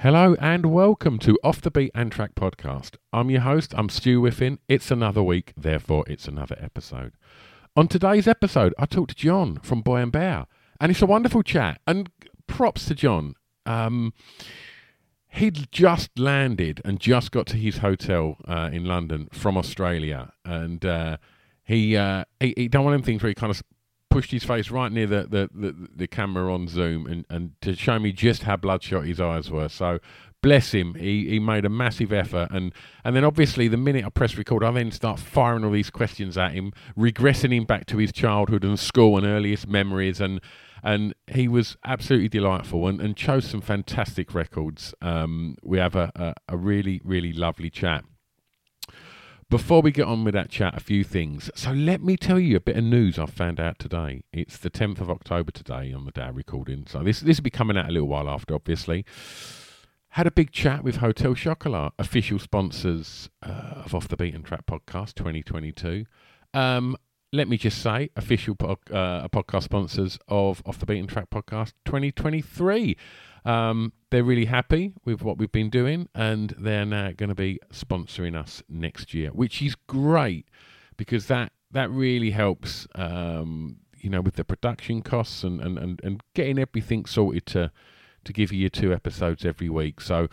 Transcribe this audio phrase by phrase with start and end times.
[0.00, 2.96] Hello and welcome to Off the Beaten Track podcast.
[3.14, 4.58] I'm your host, I'm Stu Whiffin.
[4.68, 7.14] It's another week, therefore it's another episode.
[7.74, 10.46] On today's episode, I talked to John from Boy and Bear,
[10.78, 11.80] and it's a wonderful chat.
[11.86, 12.10] And
[12.46, 13.36] props to John.
[13.64, 14.12] Um,
[15.28, 20.84] he'd just landed and just got to his hotel uh, in London from Australia, and
[20.84, 21.16] uh,
[21.64, 23.62] he, uh, he he done one of them things where he kind of
[24.10, 27.74] pushed his face right near the the, the, the camera on Zoom and, and to
[27.74, 29.68] show me just how bloodshot his eyes were.
[29.68, 29.98] So
[30.42, 32.72] bless him, he, he made a massive effort, and
[33.04, 36.38] and then obviously the minute I press record, I then start firing all these questions
[36.38, 40.40] at him, regressing him back to his childhood and school and earliest memories, and
[40.82, 44.94] and he was absolutely delightful and, and chose some fantastic records.
[45.02, 48.04] Um, we have a, a, a really really lovely chat.
[49.48, 51.52] Before we get on with that chat, a few things.
[51.54, 54.24] So let me tell you a bit of news I've found out today.
[54.32, 56.84] It's the 10th of October today on the day of recording.
[56.88, 59.04] So this this will be coming out a little while after, obviously.
[60.10, 64.66] Had a big chat with Hotel Chocolat, official sponsors uh, of Off the Beaten Track
[64.66, 66.06] podcast 2022.
[66.52, 66.96] Um,
[67.32, 71.72] let me just say, official po- uh, podcast sponsors of Off the Beaten Track podcast
[71.84, 72.96] 2023.
[73.46, 77.60] Um, they're really happy with what we've been doing, and they're now going to be
[77.72, 80.48] sponsoring us next year, which is great
[80.96, 82.86] because that that really helps.
[82.94, 87.72] Um, you know, with the production costs and, and, and, and getting everything sorted to
[88.24, 90.00] to give you two episodes every week.
[90.00, 90.28] So,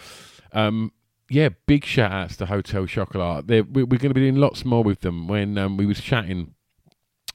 [0.51, 0.91] um,
[1.29, 3.47] yeah, big shout outs to Hotel Chocolat.
[3.47, 5.27] They're, we're, going to be doing lots more with them.
[5.27, 6.53] When um, we was chatting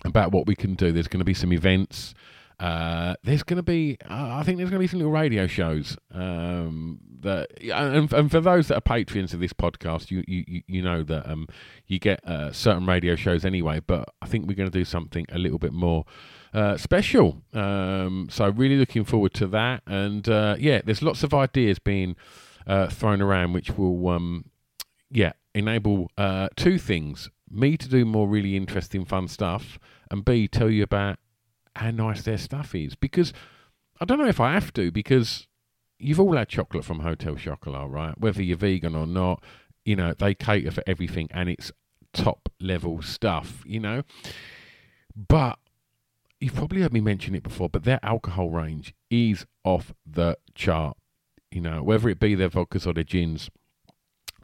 [0.05, 2.15] about what we can do, there's going to be some events.
[2.61, 5.47] Uh, there's going to be, uh, I think there's going to be some little radio
[5.47, 5.97] shows.
[6.13, 10.83] Um, that and, and for those that are patrons of this podcast, you you, you
[10.83, 11.47] know that um,
[11.87, 13.81] you get uh, certain radio shows anyway.
[13.85, 16.05] But I think we're going to do something a little bit more
[16.53, 17.43] uh, special.
[17.53, 19.83] Um, so really looking forward to that.
[19.87, 22.17] And uh, yeah, there's lots of ideas being
[22.67, 24.47] uh, thrown around, which will um,
[25.11, 29.79] yeah enable uh, two things: me to do more really interesting, fun stuff,
[30.11, 31.19] and B tell you about
[31.77, 32.95] how nice their stuff is.
[32.95, 33.33] Because
[34.01, 35.47] I don't know if I have to, because
[35.99, 38.19] you've all had chocolate from Hotel Chocolat, right?
[38.19, 39.43] Whether you're vegan or not,
[39.85, 41.73] you know they cater for everything, and it's
[42.13, 44.03] top level stuff, you know.
[45.17, 45.59] But
[46.41, 50.97] you've probably heard me mention it before, but their alcohol range is off the chart.
[51.51, 53.51] You know, whether it be their vodkas or their gins,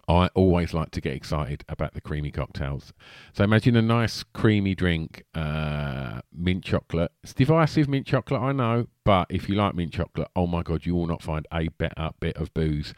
[0.09, 2.93] I always like to get excited about the creamy cocktails.
[3.33, 7.13] So imagine a nice creamy drink, uh, mint chocolate.
[7.23, 10.85] It's divisive mint chocolate, I know, but if you like mint chocolate, oh my god,
[10.87, 12.95] you will not find a better bit of booze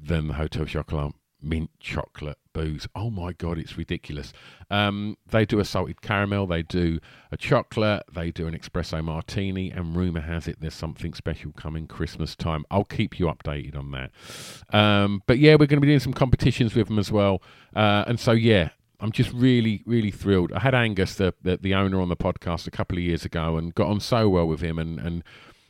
[0.00, 2.88] than the Hotel Chocolat mint chocolate booze.
[2.94, 4.32] Oh my god, it's ridiculous.
[4.70, 6.98] Um, they do a salted caramel, they do
[7.30, 11.86] a chocolate, they do an espresso martini, and rumor has it there's something special coming
[11.86, 12.64] Christmas time.
[12.70, 14.10] I'll keep you updated on that.
[14.76, 17.42] Um, but yeah, we're going to be doing some competitions with them as well,
[17.74, 18.70] uh, and so yeah.
[19.00, 20.52] I'm just really, really thrilled.
[20.52, 23.56] I had Angus, the, the the owner, on the podcast a couple of years ago,
[23.56, 25.22] and got on so well with him, and and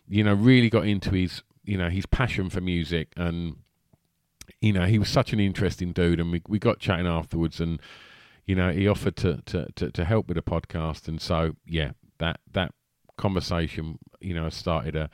[0.09, 3.56] you know really got into his you know his passion for music and
[4.60, 7.81] you know, he was such an interesting dude, and we we got chatting afterwards, and
[8.46, 11.93] you know, he offered to to to, to help with the podcast, and so yeah,
[12.19, 12.72] that that
[13.16, 15.10] conversation, you know, started a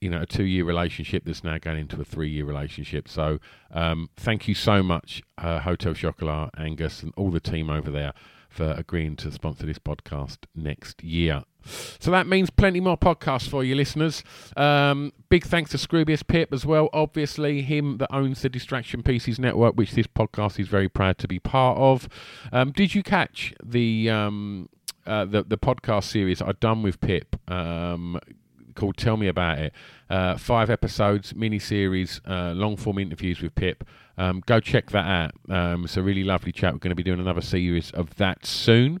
[0.00, 3.08] you know a two year relationship that's now going into a three year relationship.
[3.08, 3.38] So
[3.70, 8.12] um, thank you so much, uh, Hotel Chocolat, Angus, and all the team over there
[8.50, 11.42] for agreeing to sponsor this podcast next year.
[11.64, 14.22] So that means plenty more podcasts for you listeners.
[14.56, 16.88] Um, big thanks to Scroobius Pip as well.
[16.92, 21.28] Obviously, him that owns the Distraction Pieces Network, which this podcast is very proud to
[21.28, 22.08] be part of.
[22.52, 24.68] Um, did you catch the um,
[25.06, 27.36] uh, the the podcast series I've done with Pip?
[27.50, 28.18] Um,
[28.74, 29.72] called "Tell Me About It."
[30.10, 33.84] Uh, five episodes, mini series, uh, long form interviews with Pip.
[34.16, 35.32] Um, go check that out.
[35.48, 36.72] Um, it's a really lovely chat.
[36.72, 39.00] We're going to be doing another series of that soon.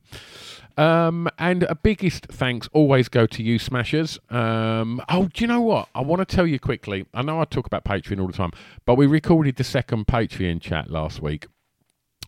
[0.76, 4.18] Um, and a biggest thanks always go to you, Smashers.
[4.30, 5.88] Um, oh, do you know what?
[5.94, 7.06] I want to tell you quickly.
[7.14, 8.50] I know I talk about Patreon all the time,
[8.84, 11.46] but we recorded the second Patreon chat last week,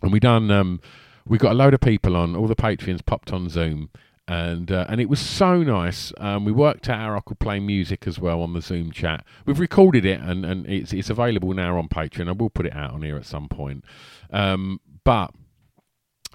[0.03, 0.51] and we done.
[0.51, 0.81] Um,
[1.27, 2.37] we got a load of people on.
[2.37, 3.91] All the Patreons popped on Zoom,
[4.29, 6.13] and uh, and it was so nice.
[6.19, 9.25] Um, we worked out I could play music as well on the Zoom chat.
[9.45, 12.29] We've recorded it, and, and it's it's available now on Patreon.
[12.29, 13.85] I will put it out on here at some point.
[14.31, 15.33] Um, but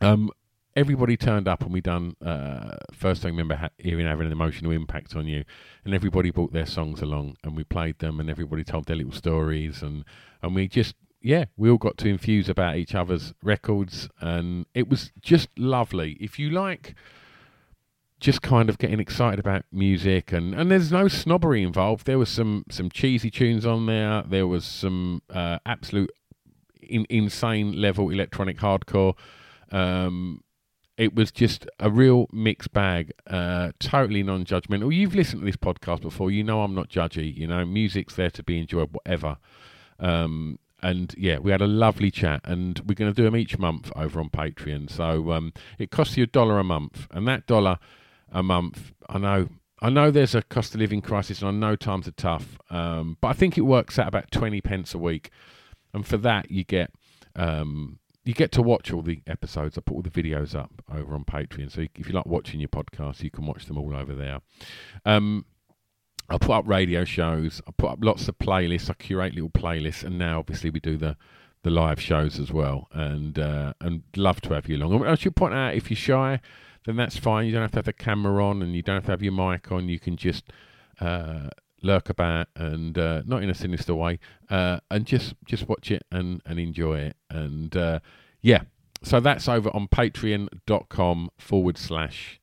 [0.02, 0.30] um,
[0.76, 4.72] everybody turned up and we done uh, first thing I remember hearing having an emotional
[4.72, 5.44] impact on you.
[5.84, 9.12] And everybody brought their songs along and we played them and everybody told their little
[9.12, 10.06] stories and
[10.42, 14.10] and we just yeah we all got to infuse about each other's records.
[14.20, 16.18] And it was just lovely.
[16.20, 16.96] If you like
[18.20, 22.06] just kind of getting excited about music and, and there's no snobbery involved.
[22.06, 24.24] There was some some cheesy tunes on there.
[24.26, 26.12] There was some uh, absolute
[26.82, 29.16] in, insane level electronic hardcore
[29.72, 30.44] um,
[31.02, 34.94] it was just a real mixed bag, uh, totally non judgmental.
[34.94, 37.36] You've listened to this podcast before, you know I'm not judgy.
[37.36, 39.38] You know, music's there to be enjoyed, whatever.
[40.00, 43.58] Um, and yeah, we had a lovely chat, and we're going to do them each
[43.58, 44.92] month over on Patreon.
[44.92, 47.80] So um, it costs you a dollar a month, and that dollar
[48.32, 49.50] a month, I know.
[49.82, 53.18] I know there's a cost of living crisis, and I know times are tough, um,
[53.22, 55.32] but I think it works out about twenty pence a week,
[55.96, 56.92] and for that you get
[57.36, 59.78] um, you get to watch all the episodes.
[59.78, 62.70] I put all the videos up over on Patreon, so if you like watching your
[62.70, 64.40] podcast, you can watch them all over there.
[65.06, 65.46] Um,
[66.30, 67.62] I put up radio shows.
[67.68, 68.90] I put up lots of playlists.
[68.90, 71.18] I curate little playlists, and now obviously we do the
[71.64, 72.88] the live shows as well.
[72.92, 75.06] And uh, and love to have you along.
[75.06, 76.40] I should point out if you're shy,
[76.86, 77.48] then that's fine.
[77.48, 79.34] You don't have to have the camera on, and you don't have to have your
[79.34, 79.90] mic on.
[79.90, 80.52] You can just
[81.00, 81.50] uh,
[81.82, 84.20] lurk about and uh, not in a sinister way,
[84.50, 87.18] uh, and just just watch it and and enjoy it.
[87.30, 88.00] And uh,
[88.42, 88.64] yeah,
[89.04, 92.40] so that's over on Patreon.com forward slash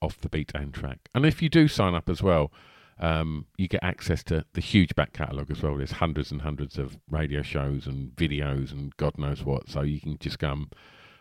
[0.00, 1.08] off the beaten track.
[1.14, 2.52] And if you do sign up as well.
[2.98, 5.76] Um, you get access to the huge back catalogue as well.
[5.76, 9.68] There's hundreds and hundreds of radio shows and videos and God knows what.
[9.68, 10.66] So you can just and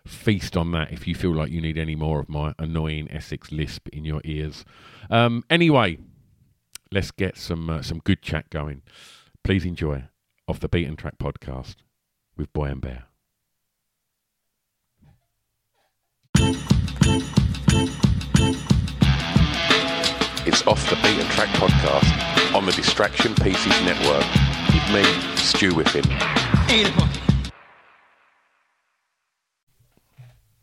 [0.06, 3.52] feast on that if you feel like you need any more of my annoying Essex
[3.52, 4.66] lisp in your ears.
[5.10, 5.98] Um, anyway,
[6.92, 8.82] let's get some uh, some good chat going.
[9.44, 10.04] Please enjoy
[10.48, 11.76] off the Beaten Track podcast
[12.38, 13.04] with Boy and Bear.
[20.44, 24.26] It's off the Beaten Track podcast on the Distraction Pieces Network
[24.74, 25.04] with me,
[25.36, 26.04] Stu Whiffin.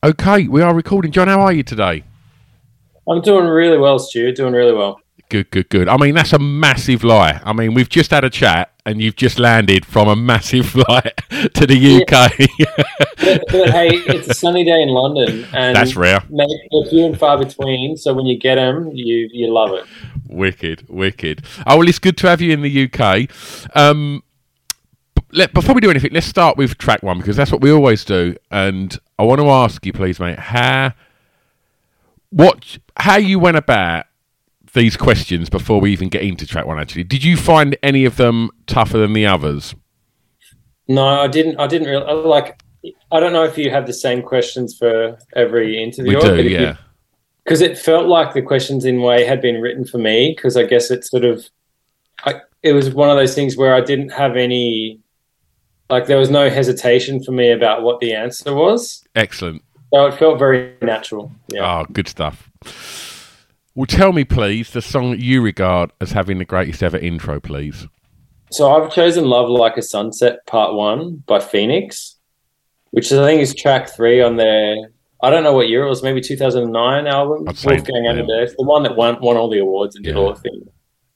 [0.04, 1.10] Okay, we are recording.
[1.10, 2.04] John, how are you today?
[3.08, 4.32] I'm doing really well, Stu.
[4.32, 5.00] Doing really well.
[5.30, 5.88] Good, good, good.
[5.88, 7.40] I mean, that's a massive lie.
[7.44, 11.19] I mean, we've just had a chat and you've just landed from a massive flight
[11.52, 12.32] to the UK.
[13.19, 16.22] But, but hey, it's a sunny day in London, and That's rare.
[16.30, 17.96] Maybe they're few and far between.
[17.98, 19.84] So when you get them, you you love it.
[20.28, 21.44] wicked, wicked.
[21.66, 23.28] Oh, well, it's good to have you in the UK.
[23.76, 24.22] Um,
[25.32, 28.02] let, before we do anything, let's start with track one because that's what we always
[28.04, 28.34] do.
[28.50, 30.94] And I want to ask you, please, mate, how
[32.31, 34.06] what how you went about
[34.78, 36.78] these questions before we even get into track one.
[36.78, 39.74] Actually, did you find any of them tougher than the others?
[40.86, 41.60] No, I didn't.
[41.60, 42.62] I didn't really uh, like.
[43.10, 46.17] I don't know if you have the same questions for every interview.
[46.17, 46.76] We do, yeah.
[47.44, 50.32] Because it felt like the questions in way had been written for me.
[50.34, 51.44] Because I guess it sort of,
[52.24, 55.00] I, it was one of those things where I didn't have any,
[55.91, 59.05] like there was no hesitation for me about what the answer was.
[59.14, 59.62] Excellent.
[59.93, 61.32] So it felt very natural.
[61.48, 61.81] Yeah.
[61.81, 62.48] Oh, good stuff.
[63.79, 67.39] Well, tell me, please, the song that you regard as having the greatest ever intro,
[67.39, 67.87] please.
[68.51, 72.17] So I've chosen "Love Like a Sunset" Part One by Phoenix,
[72.91, 74.75] which I think is track three on their.
[75.23, 77.44] I don't know what year it was, maybe 2009 album.
[77.44, 78.11] Wolfgang yeah.
[78.11, 80.23] Amadeus, the one that won won all the awards and did Yeah.
[80.23, 80.69] all the things.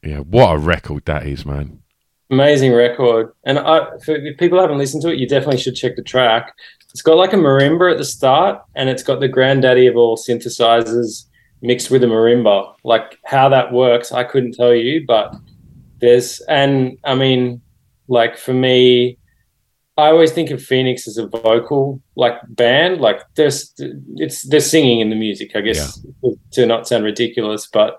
[0.05, 1.83] Yeah, what a record that is, man.
[2.31, 5.97] Amazing record, and I, for, if people haven't listened to it, you definitely should check
[5.97, 6.55] the track.
[6.93, 10.17] It's got like a marimba at the start, and it's got the granddaddy of all
[10.17, 11.25] synthesizers
[11.63, 12.75] mixed with a marimba.
[12.85, 15.35] Like how that works, I couldn't tell you, but
[16.01, 17.63] there's and I mean,
[18.09, 19.19] like for me,
[19.97, 23.01] I always think of Phoenix as a vocal like band.
[23.01, 23.73] Like there's
[24.17, 26.05] it's they're singing in the music, I guess,
[26.53, 27.99] to not sound ridiculous, but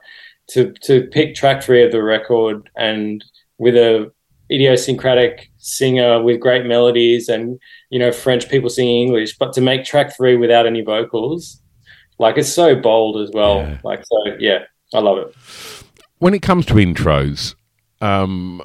[0.50, 3.24] to to pick track three of the record and
[3.58, 4.12] with a
[4.52, 9.86] idiosyncratic singer with great melodies and you know French people singing English, but to make
[9.86, 11.63] track three without any vocals,
[12.24, 13.58] like it's so bold as well.
[13.58, 13.78] Yeah.
[13.84, 14.60] Like so, yeah,
[14.94, 15.36] I love it.
[16.18, 17.54] when it comes to intros,
[18.02, 18.62] um,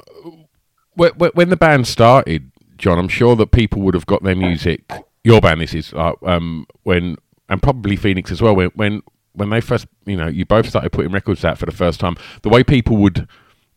[0.95, 4.89] when, when the band started, John, I'm sure that people would have got their music.
[5.23, 7.17] Your band, this is uh, um, when,
[7.49, 8.55] and probably Phoenix as well.
[8.55, 9.01] When when
[9.33, 12.15] when they first, you know, you both started putting records out for the first time.
[12.41, 13.27] The way people would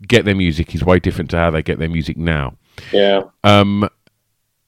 [0.06, 2.56] get their music is way different to how they get their music now.
[2.92, 3.22] Yeah.
[3.44, 3.88] Um,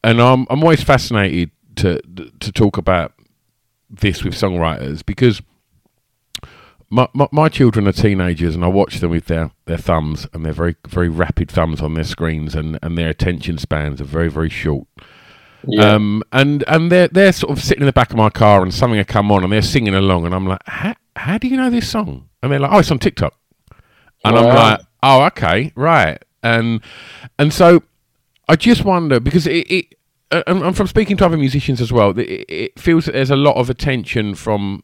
[0.02, 2.00] and I'm I'm always fascinated to
[2.40, 3.13] to talk about
[4.00, 5.42] this with songwriters because
[6.90, 10.44] my, my, my children are teenagers and I watch them with their, their thumbs and
[10.44, 14.30] their very very rapid thumbs on their screens and, and their attention spans are very
[14.30, 14.86] very short.
[15.66, 15.94] Yeah.
[15.94, 18.72] Um, and and they're they're sort of sitting in the back of my car and
[18.72, 21.56] something will come on and they're singing along and I'm like, how, how do you
[21.56, 22.28] know this song?
[22.42, 23.34] And they're like, oh, it's on TikTok.
[24.24, 26.22] And I'm like, oh, okay, right.
[26.42, 26.80] And
[27.38, 27.82] and so
[28.48, 29.94] I just wonder because it, it
[30.46, 33.36] and and from speaking to other musicians as well, it, it feels that there's a
[33.36, 34.82] lot of attention from,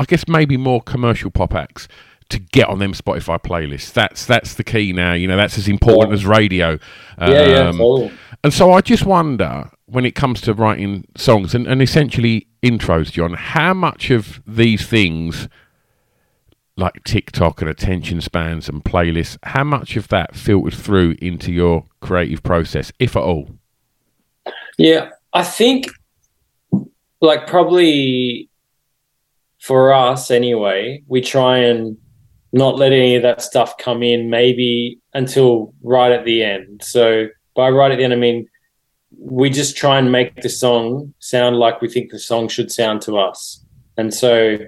[0.00, 1.88] I guess maybe more commercial pop acts
[2.30, 3.92] to get on them Spotify playlists.
[3.92, 5.12] That's that's the key now.
[5.12, 6.14] You know, that's as important Yeah.
[6.14, 6.78] as radio.
[7.20, 8.12] yeah, yeah, Um, totally.
[8.42, 13.12] and so I just wonder when it comes to writing songs and, and essentially intros,
[13.12, 15.46] John, how much of these things,
[16.76, 21.84] like TikTok and attention spans and playlists, how much of that filters through into your
[22.00, 23.50] creative process, if at all?
[24.78, 25.88] Yeah, I think
[27.20, 28.48] like probably
[29.60, 31.96] for us anyway, we try and
[32.52, 36.82] not let any of that stuff come in maybe until right at the end.
[36.82, 38.48] So by right at the end, I mean
[39.18, 43.00] we just try and make the song sound like we think the song should sound
[43.02, 43.64] to us.
[43.96, 44.58] And so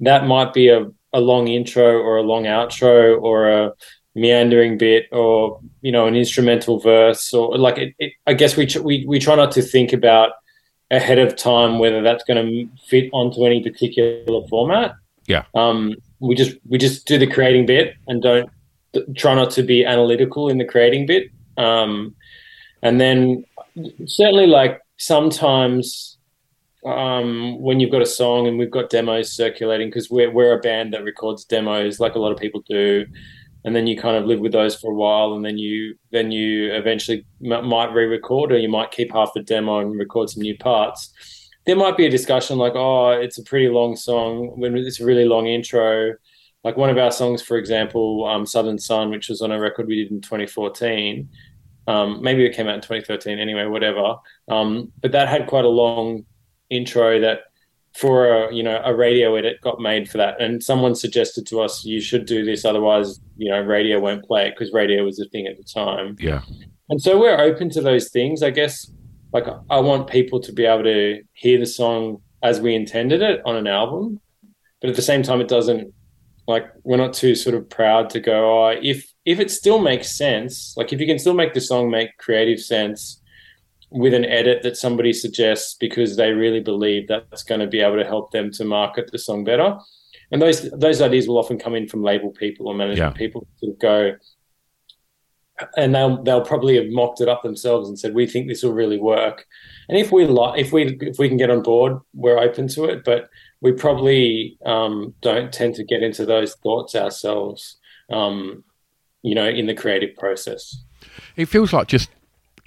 [0.00, 3.72] that might be a, a long intro or a long outro or a
[4.14, 8.66] meandering bit or you know an instrumental verse or like it, it, I guess we,
[8.66, 10.32] tr- we we try not to think about
[10.90, 14.94] ahead of time whether that's going to fit onto any particular format.
[15.26, 15.44] Yeah.
[15.54, 18.50] Um, we just we just do the creating bit and don't
[19.16, 21.30] try not to be analytical in the creating bit.
[21.56, 22.14] Um,
[22.82, 23.44] and then
[24.06, 26.18] certainly like sometimes
[26.84, 30.60] um, when you've got a song and we've got demos circulating because we're we're a
[30.60, 33.06] band that records demos like a lot of people do,
[33.64, 36.30] and then you kind of live with those for a while, and then you then
[36.30, 40.42] you eventually m- might re-record or you might keep half the demo and record some
[40.42, 41.12] new parts.
[41.66, 45.04] There might be a discussion like, oh, it's a pretty long song when it's a
[45.04, 46.14] really long intro.
[46.64, 49.86] Like one of our songs, for example, um, "Southern Sun," which was on a record
[49.86, 51.28] we did in 2014.
[51.86, 54.16] Um, maybe it came out in 2013 anyway, whatever.
[54.48, 56.26] Um, but that had quite a long
[56.70, 57.40] intro that
[57.98, 60.40] for a you know a radio edit got made for that.
[60.40, 64.46] And someone suggested to us you should do this otherwise you know radio won't play
[64.46, 66.16] it because radio was a thing at the time.
[66.18, 66.42] Yeah.
[66.90, 68.90] and so we're open to those things i guess.
[69.30, 73.42] Like i want people to be able to hear the song as we intended it
[73.44, 74.20] on an album
[74.80, 75.92] but at the same time it doesn't
[76.46, 80.16] like we're not too sort of proud to go oh if if it still makes
[80.16, 83.17] sense like if you can still make the song make creative sense
[83.90, 87.96] with an edit that somebody suggests because they really believe that's going to be able
[87.96, 89.78] to help them to market the song better.
[90.30, 93.18] And those those ideas will often come in from label people or management Yeah.
[93.18, 94.12] people of go
[95.76, 98.72] and they'll they'll probably have mocked it up themselves and said we think this will
[98.74, 99.46] really work.
[99.88, 102.84] And if we like if we if we can get on board we're open to
[102.84, 103.28] it but
[103.60, 107.78] we probably um, don't tend to get into those thoughts ourselves
[108.10, 108.62] um,
[109.22, 110.76] you know in the creative process.
[111.36, 112.10] It feels like just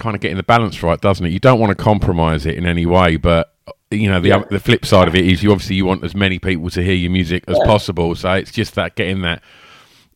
[0.01, 1.29] kind of getting the balance right, doesn't it?
[1.31, 3.53] You don't want to compromise it in any way, but
[3.91, 4.43] you know the Yeah.
[4.49, 6.95] the flip side of it is you obviously you want as many people to hear
[6.95, 8.15] your music as possible.
[8.15, 9.43] So it's just that getting that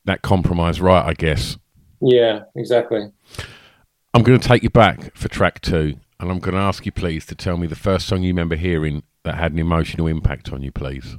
[0.05, 1.57] that compromise right, I guess.
[2.01, 3.09] yeah exactly
[4.13, 6.91] I'm going to take you back for track two, and I'm going to ask you
[6.91, 10.53] please to tell me the first song you remember hearing that had an emotional impact
[10.53, 11.17] on you, please.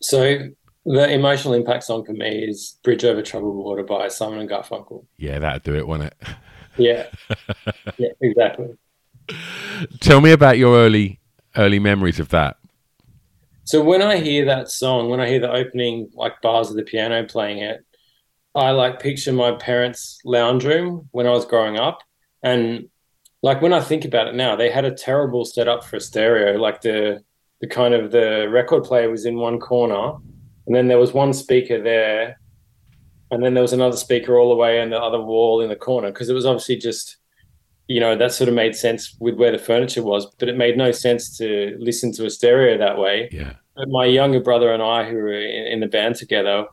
[0.00, 0.38] So
[0.86, 5.04] the emotional impact song for me is "Bridge Over Troubled Water" by Simon and Garfunkel.
[5.18, 6.28] Yeah, that'd do it, wouldn't it?
[6.76, 7.06] Yeah,
[7.98, 8.76] yeah, exactly.
[10.00, 11.20] tell me about your early
[11.56, 12.56] early memories of that.
[13.64, 16.82] So when I hear that song, when I hear the opening like bars of the
[16.82, 17.84] piano playing it,
[18.54, 22.00] I like picture my parents' lounge room when I was growing up,
[22.42, 22.88] and
[23.42, 26.58] like when I think about it now, they had a terrible setup for a stereo.
[26.58, 27.22] Like the
[27.60, 30.18] the kind of the record player was in one corner,
[30.66, 32.38] and then there was one speaker there,
[33.34, 35.76] and then there was another speaker all the way in the other wall in the
[35.76, 37.16] corner because it was obviously just
[37.86, 40.76] you know that sort of made sense with where the furniture was but it made
[40.76, 44.82] no sense to listen to a stereo that way Yeah, but my younger brother and
[44.82, 46.66] I, who were in, in the band together,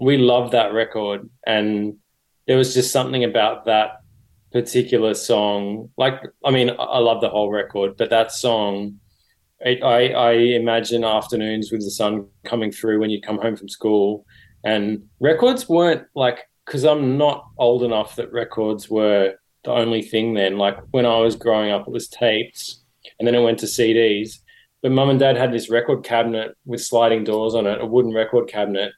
[0.00, 1.96] we loved that record, and
[2.46, 4.00] there was just something about that
[4.52, 5.90] particular song.
[5.96, 8.98] Like, I mean, I love the whole record, but that song,
[9.64, 14.24] I, I imagine afternoons with the sun coming through when you come home from school,
[14.64, 19.34] and records weren't like because I'm not old enough that records were
[19.64, 20.58] the only thing then.
[20.58, 22.82] Like when I was growing up, it was tapes,
[23.18, 24.38] and then it went to CDs.
[24.82, 28.12] But mum and dad had this record cabinet with sliding doors on it, a wooden
[28.14, 28.92] record cabinet,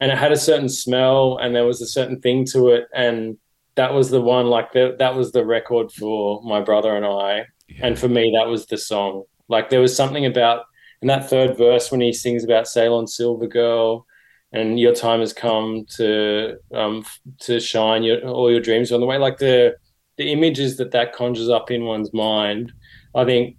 [0.00, 3.36] and it had a certain smell, and there was a certain thing to it, and
[3.74, 4.46] that was the one.
[4.46, 7.86] Like the, that was the record for my brother and I, Yeah.
[7.86, 9.24] and for me, that was the song.
[9.48, 10.64] Like there was something about
[11.02, 14.06] in that third verse when he sings about "Sail on, Silver Girl,"
[14.52, 17.04] and your time has come to um
[17.40, 18.02] to shine.
[18.02, 19.18] Your all your dreams on the way.
[19.18, 19.76] Like the
[20.16, 22.72] the images that that conjures up in one's mind.
[23.14, 23.56] I think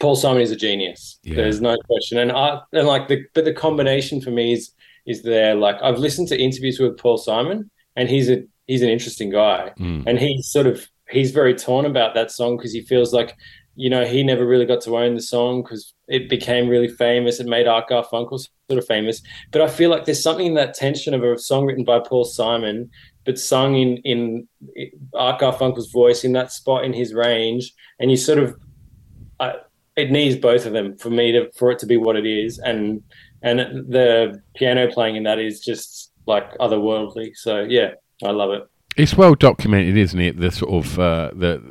[0.00, 1.18] Paul Simon is a genius.
[1.22, 1.36] Yeah.
[1.36, 2.18] There's no question.
[2.18, 4.72] And I and like the but the combination for me is
[5.06, 5.54] is there.
[5.54, 9.72] Like I've listened to interviews with Paul Simon, and he's a he's an interesting guy
[9.78, 10.04] Mm.
[10.06, 13.34] and he's sort of he's very torn about that song because he feels like
[13.76, 17.40] you know he never really got to own the song because it became really famous
[17.40, 20.74] it made art garfunkel sort of famous but i feel like there's something in that
[20.74, 22.90] tension of a song written by paul simon
[23.28, 24.48] but sung in in
[25.12, 27.74] art garfunkel's voice in that spot in his range.
[28.00, 28.58] And you sort of
[29.38, 29.56] I,
[29.96, 32.58] it needs both of them for me to for it to be what it is.
[32.58, 33.02] And
[33.42, 37.32] and the piano playing in that is just like otherworldly.
[37.34, 37.90] So yeah
[38.24, 38.66] i love it.
[38.96, 40.40] It's well documented, isn't it?
[40.40, 41.62] The sort of uh, the,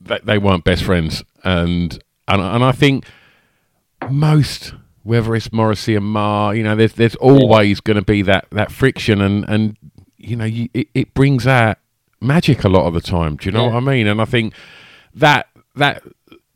[0.00, 3.04] the they weren't best friends, and and and I think
[4.10, 4.72] most
[5.02, 8.70] whether it's Morrissey and Marr, you know, there's there's always going to be that that
[8.72, 9.76] friction, and and
[10.16, 11.78] you know, you, it, it brings out
[12.20, 13.36] magic a lot of the time.
[13.36, 13.74] Do you know Yeah.
[13.74, 14.06] what I mean?
[14.06, 14.52] And I think
[15.14, 16.02] that that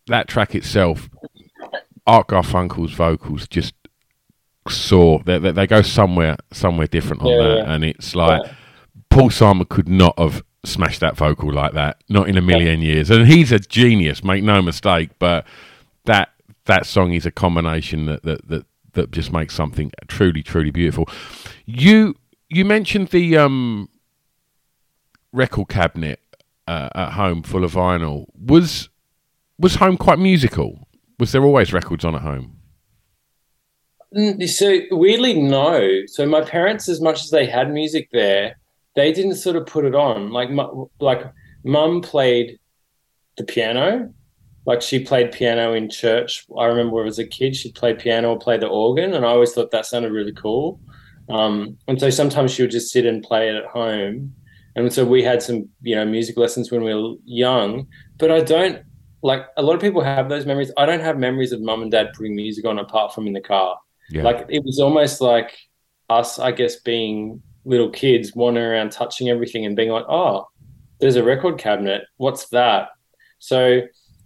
[0.06, 1.08] that track itself,
[2.06, 3.74] Art Garfunkel's vocals just
[4.68, 5.22] soar.
[5.24, 7.72] They, they, they go somewhere somewhere different on Yeah, that, yeah.
[7.74, 8.42] and it's like.
[9.10, 13.10] Paul Simon could not have smashed that vocal like that, not in a million years.
[13.10, 15.10] And he's a genius, make no mistake.
[15.20, 15.46] But
[16.06, 16.30] that
[16.66, 21.08] that song is a combination that that that, that just makes something truly, truly beautiful.
[21.66, 22.14] You
[22.48, 23.88] you mentioned the um,
[25.32, 26.20] record cabinet
[26.66, 28.26] uh, at home full of vinyl.
[28.38, 28.88] Was
[29.58, 30.88] was home quite musical?
[31.18, 32.58] Was there always records on at home?
[34.16, 36.02] Mm, So weirdly, no.
[36.06, 38.56] So my parents, as much as they had music there,
[38.94, 40.30] they didn't sort of put it on.
[40.30, 40.50] Like,
[41.00, 41.22] like
[41.64, 42.58] mum played
[43.36, 44.12] the piano.
[44.66, 46.46] Like she played piano in church.
[46.58, 49.52] I remember as a kid, she'd play piano or play the organ, and I always
[49.52, 50.80] thought that sounded really cool.
[51.28, 54.34] Um, and so sometimes she would just sit and play it at home.
[54.76, 57.86] And so we had some, you know, music lessons when we were young.
[58.18, 58.82] But I don't
[59.22, 60.72] like a lot of people have those memories.
[60.76, 63.40] I don't have memories of mum and dad putting music on apart from in the
[63.40, 63.78] car
[64.10, 65.56] Yeah, like it was almost like
[66.10, 70.46] us i guess being little kids wandering around touching everything and being like oh
[71.00, 72.90] there's a record cabinet what's that
[73.38, 73.80] so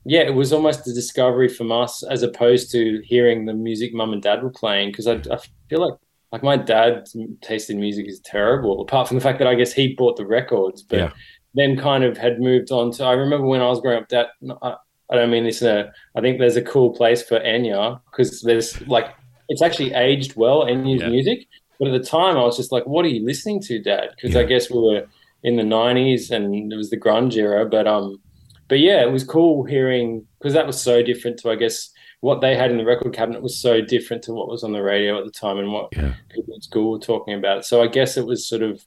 [0.08, 4.12] yeah it was almost a discovery from us as opposed to hearing the music mum
[4.12, 5.98] and dad were playing because I, I feel like
[6.32, 9.72] like my dad's taste in music is terrible apart from the fact that i guess
[9.72, 11.10] he bought the records but Yeah.
[11.54, 14.28] then kind of had moved on to i remember when i was growing up that
[14.62, 14.74] I,
[15.10, 18.42] I don't mean this in a i think there's a cool place for enya because
[18.42, 19.06] there's like
[19.50, 21.08] it's actually aged well Enya's Yeah.
[21.08, 21.46] music.
[21.78, 24.34] But at the time, I was just like, "What are you listening to, Dad?" Because
[24.34, 24.40] Yeah.
[24.42, 25.06] I guess we were
[25.44, 27.64] in the '90s and it was the grunge era.
[27.64, 28.20] But um,
[28.68, 32.40] but yeah, it was cool hearing because that was so different to I guess what
[32.40, 35.18] they had in the record cabinet was so different to what was on the radio
[35.18, 36.14] at the time and what yeah.
[36.30, 37.64] people at school were talking about.
[37.64, 38.84] So I guess it was sort of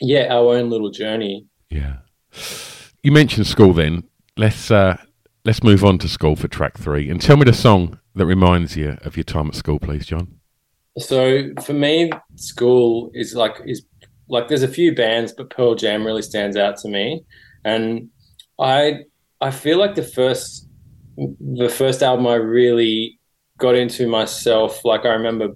[0.00, 1.46] yeah our own little journey.
[1.70, 1.98] Yeah.
[3.02, 4.04] You mentioned school then.
[4.36, 4.96] Let's uh
[5.44, 7.10] let's move on to school for track three.
[7.10, 10.40] And tell me the song that reminds you of your time at school, please, John.
[10.98, 13.84] So for me, school is like is
[14.28, 17.24] like there's a few bands, but Pearl Jam really stands out to me,
[17.64, 18.08] and
[18.58, 19.00] I
[19.40, 20.68] I feel like the first
[21.16, 23.18] the first album I really
[23.58, 24.84] got into myself.
[24.84, 25.50] Like I remember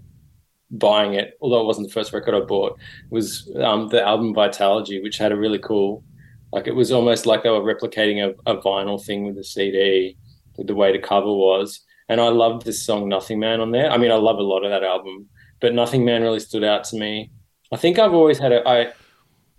[0.70, 2.78] buying it, although it wasn't the first record I bought.
[3.10, 6.04] Was um, the album Vitalogy, which had a really cool,
[6.52, 10.16] like it was almost like they were replicating a, a vinyl thing with the CD,
[10.56, 11.80] with the way the cover was.
[12.08, 13.90] And I loved this song Nothing Man on there.
[13.90, 15.28] I mean, I love a lot of that album,
[15.60, 17.30] but Nothing Man really stood out to me.
[17.70, 18.92] I think I've always had a I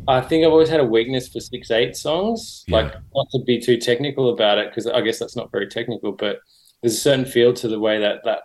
[0.07, 2.63] I think I've always had a weakness for six eight songs.
[2.67, 2.77] Yeah.
[2.77, 6.12] Like not to be too technical about it, because I guess that's not very technical,
[6.13, 6.39] but
[6.81, 8.43] there's a certain feel to the way that that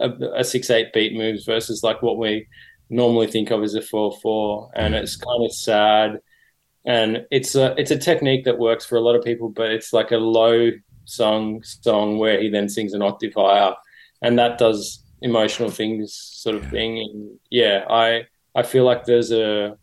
[0.00, 2.46] a, a six eight beat moves versus like what we
[2.90, 6.20] normally think of as a four four, and it's kind of sad.
[6.84, 9.92] And it's a it's a technique that works for a lot of people, but it's
[9.92, 10.70] like a low
[11.04, 13.74] song song where he then sings an octave higher,
[14.20, 16.70] and that does emotional things sort of Yeah.
[16.70, 16.98] thing.
[16.98, 18.22] And yeah, I
[18.54, 19.78] I feel like there's a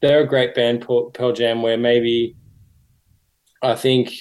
[0.00, 2.36] they're a great band, Pearl Jam, where maybe
[3.62, 4.12] I think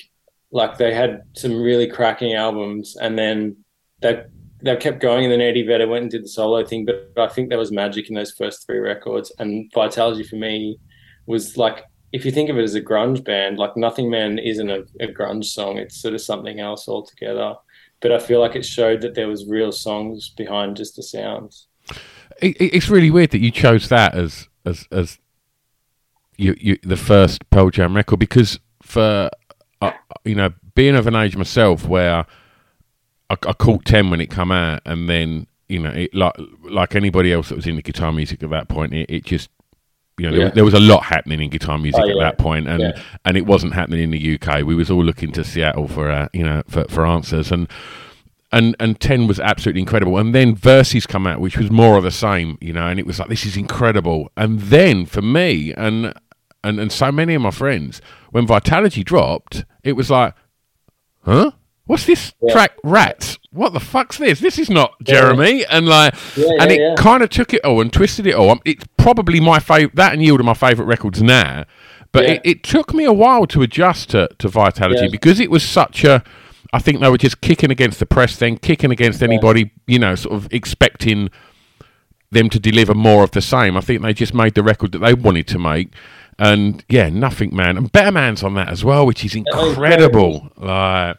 [0.52, 3.58] like they had some really cracking albums, and then
[4.02, 4.24] they
[4.62, 6.86] they kept going, and then Eddie Vedder went and did the solo thing.
[6.86, 10.80] But I think there was magic in those first three records, and Vitalogy for me
[11.26, 14.70] was like if you think of it as a grunge band, like Nothing Man isn't
[14.70, 17.56] a, a, grunge song; it's sort of something else altogether.
[18.00, 21.68] But I feel like it showed that there was real songs behind just the sounds.
[22.42, 25.20] It, it's really weird that you chose that as as as
[26.38, 29.30] you, you the first Pearl Jam record because for
[29.82, 29.92] uh,
[30.24, 32.26] you know being of an age myself where
[33.30, 36.96] I, I caught ten when it come out, and then you know it, like like
[36.96, 39.50] anybody else that was into guitar music at that point, it, it just
[40.18, 40.44] you know, yeah.
[40.46, 42.24] there, there, was a lot happening in guitar music oh, at yeah.
[42.24, 43.02] that point, and yeah.
[43.26, 44.64] and it wasn't happening in the UK.
[44.64, 47.68] We was all looking to Seattle for uh, you know for, for answers, and
[48.52, 50.18] and and ten was absolutely incredible.
[50.18, 53.06] And then Versus come out, which was more of the same, you know, and it
[53.06, 54.32] was like this is incredible.
[54.38, 56.14] And then for me and
[56.66, 58.02] and and so many of my friends,
[58.32, 60.34] when Vitalogy dropped, it was like,
[61.22, 61.52] huh?
[61.86, 62.72] What's this track?
[62.84, 64.40] Rats what the fuck's this?
[64.40, 65.62] This is not Jeremy.
[65.62, 65.68] Yeah.
[65.72, 68.52] And like, yeah, yeah, and it kind of took it all and twisted it all.
[68.52, 69.96] Um, it's probably my favorite.
[69.96, 71.66] That and Yield are my favorite records now.
[72.12, 75.64] But it, it, took me a while to adjust to, to Vitalogy because it was
[75.64, 76.24] such a.
[76.72, 80.16] I think they were just kicking against the press, then kicking against anybody, you know,
[80.16, 81.30] sort of expecting
[82.32, 83.76] them to deliver more of the same.
[83.76, 85.94] I think they just made the record that they wanted to make.
[86.38, 87.78] And yeah, nothing, man.
[87.78, 90.50] And Better Man's on that as well, which is incredible.
[90.58, 91.18] Like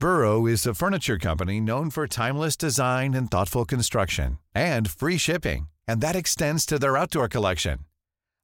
[0.00, 5.68] Burrow is a furniture company known for timeless design and thoughtful construction and free shipping,
[5.86, 7.80] and that extends to their outdoor collection.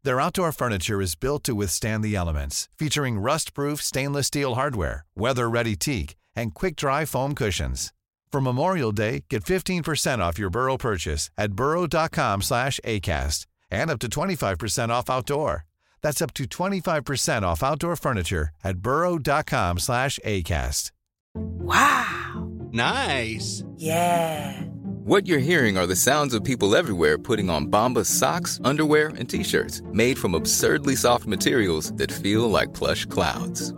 [0.03, 5.77] Their outdoor furniture is built to withstand the elements, featuring rust-proof stainless steel hardware, weather-ready
[5.77, 7.95] teak, and quick-dry foam cushions.
[8.31, 14.91] For Memorial Day, get 15% off your Burrow purchase at burrow.com/acast, and up to 25%
[14.91, 15.65] off outdoor.
[16.03, 20.91] That's up to 25% off outdoor furniture at burrow.com/acast.
[21.35, 22.51] Wow.
[22.73, 23.65] Nice.
[23.77, 24.63] Yeah.
[25.05, 29.31] What you're hearing are the sounds of people everywhere putting on Bombas socks, underwear, and
[29.31, 33.73] t-shirts made from absurdly soft materials that feel like plush clouds.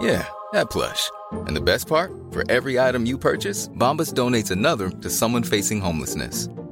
[0.00, 1.10] Yeah, that plush.
[1.46, 2.10] And the best part?
[2.30, 6.48] For every item you purchase, Bombas donates another to someone facing homelessness.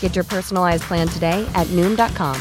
[0.00, 2.36] Get your personalized plan today at Noom.com.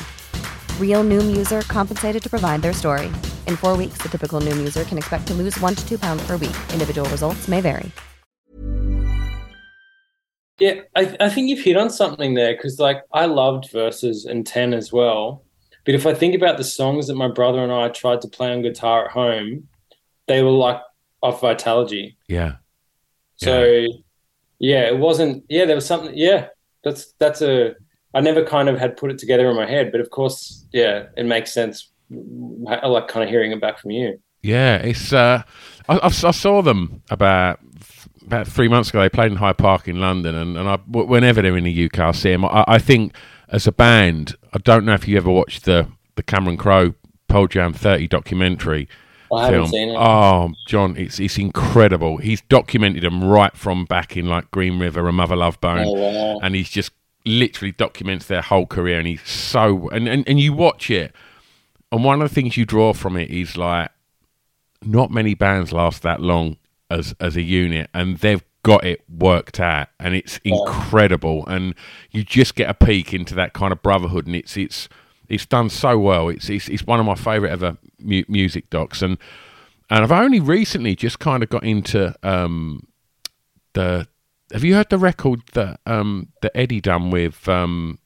[0.78, 3.08] Real Noom user compensated to provide their story.
[3.48, 6.22] In four weeks, the typical Noom user can expect to lose one to two pounds
[6.28, 6.58] per week.
[6.74, 7.94] Individual results may vary.
[10.60, 14.46] Yeah, I, I think you've hit on something there because, like, I loved Versus and
[14.46, 15.46] 10 as well.
[15.86, 18.52] But if I think about the songs that my brother and I tried to play
[18.52, 19.70] on guitar at home,
[20.28, 20.82] they were like
[21.24, 22.18] off Vitalogy.
[22.28, 22.56] Yeah.
[23.38, 23.88] So, yeah,
[24.60, 26.48] yeah it wasn't, yeah, there was something, yeah,
[26.84, 27.76] that's that's a
[28.14, 31.08] I never kind of had put it together in my head, but of course, yeah,
[31.16, 31.92] it makes sense.
[32.68, 34.20] I like kind of hearing it back from you.
[34.42, 35.44] Yeah, it's uh,
[35.88, 37.60] I, I, I saw them about
[38.26, 39.02] about three months ago.
[39.02, 42.00] They played in Hyde Park in London, and, and I, whenever they're in the UK,
[42.00, 42.46] I see them.
[42.46, 43.14] I, I think
[43.50, 46.94] as a band, I don't know if you ever watched the the Cameron Crowe
[47.28, 48.90] Pearl Jam 30 documentary.
[49.34, 49.74] I film.
[49.74, 49.96] It.
[49.98, 52.18] Oh, John, it's it's incredible.
[52.18, 55.94] He's documented them right from back in like Green River and Mother Love Bone, oh,
[55.94, 56.40] wow.
[56.42, 56.92] and he's just
[57.26, 58.98] literally documents their whole career.
[58.98, 61.14] And he's so and, and and you watch it,
[61.92, 63.92] and one of the things you draw from it is like
[64.84, 66.58] not many bands last that long
[66.90, 71.46] as as a unit, and they've got it worked out, and it's incredible.
[71.48, 71.76] And
[72.12, 74.90] you just get a peek into that kind of brotherhood, and it's it's
[75.28, 76.30] it's done so well.
[76.30, 79.18] It's it's, it's one of my favourite ever mu- music docs, and
[79.90, 82.88] and I've only recently just kind of got into um,
[83.74, 84.08] the.
[84.52, 87.48] Have you heard the record that um, that Eddie done with?
[87.48, 88.00] Um,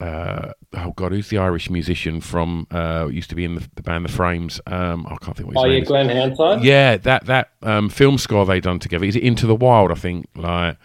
[0.00, 2.66] uh, oh God, who's the Irish musician from?
[2.70, 4.60] Uh, used to be in the, the band The Frames.
[4.66, 5.88] Um, I can't think what his oh, name yeah, is.
[5.88, 6.62] Glen Hansard.
[6.62, 9.04] Yeah, that that um, film score they done together.
[9.04, 9.90] Is it Into the Wild?
[9.90, 10.76] I think like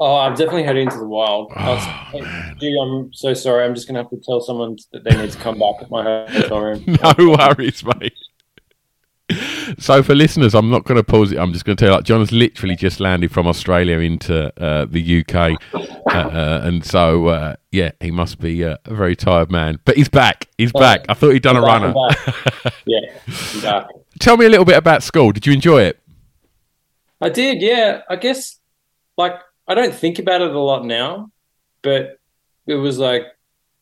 [0.00, 1.52] Oh, I'm definitely heading into the wild.
[1.54, 3.66] Oh, was, gee, I'm so sorry.
[3.66, 5.90] I'm just going to have to tell someone that they need to come back at
[5.90, 6.84] my hotel room.
[6.86, 8.14] no worries, mate.
[9.78, 11.38] So for listeners, I'm not going to pause it.
[11.38, 14.52] I'm just going to tell you, like, John has literally just landed from Australia into
[14.60, 19.14] uh, the UK, uh, uh, and so uh, yeah, he must be uh, a very
[19.14, 19.78] tired man.
[19.84, 20.48] But he's back.
[20.58, 21.04] He's back.
[21.08, 22.72] I thought he'd done I'm a back, runner.
[22.86, 23.00] yeah,
[23.62, 23.86] back.
[24.18, 25.30] Tell me a little bit about school.
[25.30, 26.00] Did you enjoy it?
[27.20, 27.62] I did.
[27.62, 28.58] Yeah, I guess
[29.16, 29.34] like
[29.70, 31.30] I don't think about it a lot now,
[31.82, 32.18] but
[32.66, 33.22] it was like,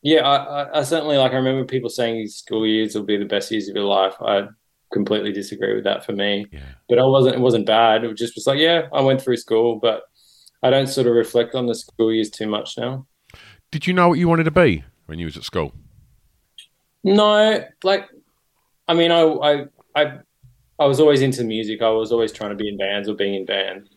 [0.02, 1.32] yeah, I, I, I certainly like.
[1.32, 4.14] I remember people saying school years will be the best years of your life.
[4.20, 4.48] I
[4.92, 6.46] completely disagree with that for me.
[6.52, 6.60] Yeah.
[6.90, 7.36] But I wasn't.
[7.36, 8.04] It wasn't bad.
[8.04, 10.02] It was just was like, yeah, I went through school, but
[10.62, 13.06] I don't sort of reflect on the school years too much now.
[13.70, 15.72] Did you know what you wanted to be when you was at school?
[17.02, 18.08] No, like,
[18.86, 20.18] I mean, I, I, I,
[20.78, 21.80] I was always into music.
[21.80, 23.88] I was always trying to be in bands or being in bands,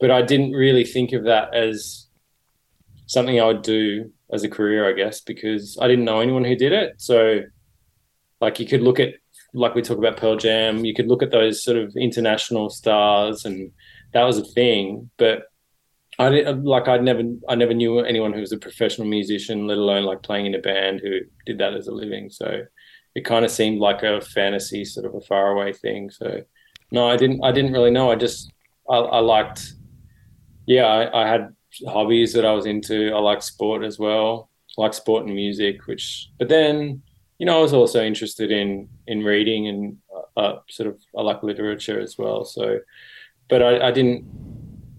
[0.00, 2.06] but I didn't really think of that as
[3.06, 6.54] something I would do as a career, I guess, because I didn't know anyone who
[6.54, 6.94] did it.
[6.98, 7.42] So,
[8.40, 9.14] like, you could look at,
[9.54, 13.44] like we talk about Pearl Jam, you could look at those sort of international stars,
[13.44, 13.72] and
[14.12, 15.10] that was a thing.
[15.16, 15.44] But
[16.18, 19.78] I didn't, like I never I never knew anyone who was a professional musician, let
[19.78, 22.28] alone like playing in a band who did that as a living.
[22.28, 22.62] So
[23.14, 26.10] it kind of seemed like a fantasy, sort of a faraway thing.
[26.10, 26.42] So
[26.90, 28.10] no, I didn't I didn't really know.
[28.10, 28.52] I just
[28.90, 29.74] I, I liked
[30.68, 31.54] yeah, I, I, had
[31.86, 33.10] hobbies that I was into.
[33.14, 34.50] I liked sport as well.
[34.78, 37.02] I like sport and music, which but then
[37.38, 39.96] you know I was also interested in in reading and
[40.36, 42.44] uh, sort of I like literature as well.
[42.44, 42.80] So
[43.48, 44.26] but I, I didn't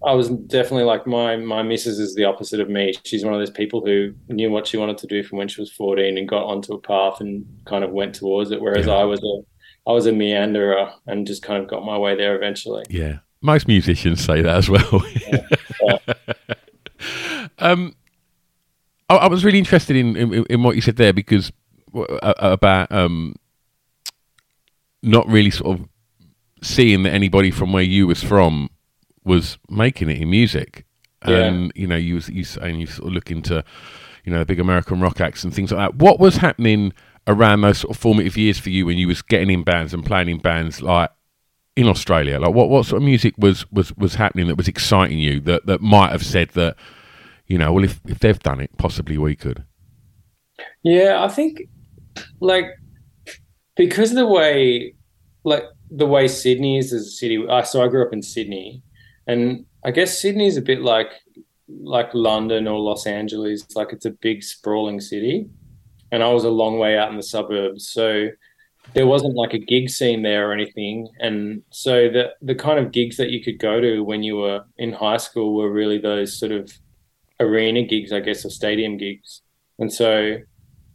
[0.04, 2.94] I was definitely like my my missus is the opposite of me.
[3.04, 5.60] She's one of those people who knew what she wanted to do from when she
[5.60, 8.60] was fourteen and got onto a path and kind of went towards it.
[8.60, 12.16] Whereas I was a I was a meanderer and just kind of got my way
[12.16, 12.84] there eventually.
[12.90, 15.02] Yeah, most musicians say that as well.
[15.30, 15.46] Yeah.
[15.82, 16.14] Yeah.
[17.58, 17.94] um,
[19.08, 21.52] I, I, was really interested in, in, in what you said there because
[21.94, 23.34] uh, about um,
[25.02, 25.88] not really sort of
[26.62, 28.68] seeing that anybody from where you was from
[29.24, 30.84] was making it in music.
[31.26, 31.36] Yeah.
[31.36, 33.64] And you know, you was you and you sort of look into,
[34.24, 36.02] you know, the big American rock acts and things like that.
[36.02, 36.92] What was happening
[37.26, 40.04] around those sort of formative years for you when you was getting in bands and
[40.04, 41.10] playing in bands like
[41.76, 42.38] in Australia?
[42.38, 45.66] Like what, what sort of music was, was, was happening that was exciting you that,
[45.66, 46.76] that might have said that,
[47.46, 49.64] you know, well if, if they've done it, possibly we could.
[50.82, 51.62] Yeah, I think
[52.40, 52.66] like
[53.76, 54.94] because of the way
[55.44, 57.44] like the way Sydney is as a city.
[57.48, 58.82] I so I grew up in Sydney,
[59.26, 61.10] and I guess Sydney is a bit like
[61.68, 63.66] like London or Los Angeles.
[63.74, 65.48] Like it's a big sprawling city,
[66.12, 68.28] and I was a long way out in the suburbs, so
[68.94, 71.08] there wasn't like a gig scene there or anything.
[71.20, 74.64] And so the the kind of gigs that you could go to when you were
[74.78, 76.72] in high school were really those sort of
[77.38, 79.42] arena gigs, I guess, or stadium gigs.
[79.78, 80.36] And so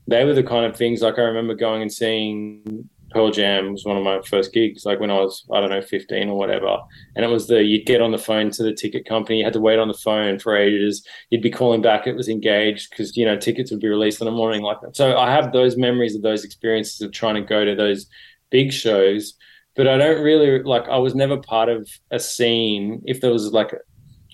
[0.08, 3.86] they were the kind of things like I remember going and seeing Pearl Jam was
[3.86, 6.78] one of my first gigs, like when I was, I don't know, 15 or whatever.
[7.16, 9.54] And it was the, you'd get on the phone to the ticket company, you had
[9.54, 11.02] to wait on the phone for ages.
[11.30, 14.26] You'd be calling back, it was engaged because, you know, tickets would be released in
[14.26, 14.98] the morning like that.
[14.98, 18.06] So I have those memories of those experiences of trying to go to those
[18.50, 19.34] big shows.
[19.78, 23.02] But I don't really, like, I was never part of a scene.
[23.06, 23.78] If there was like a,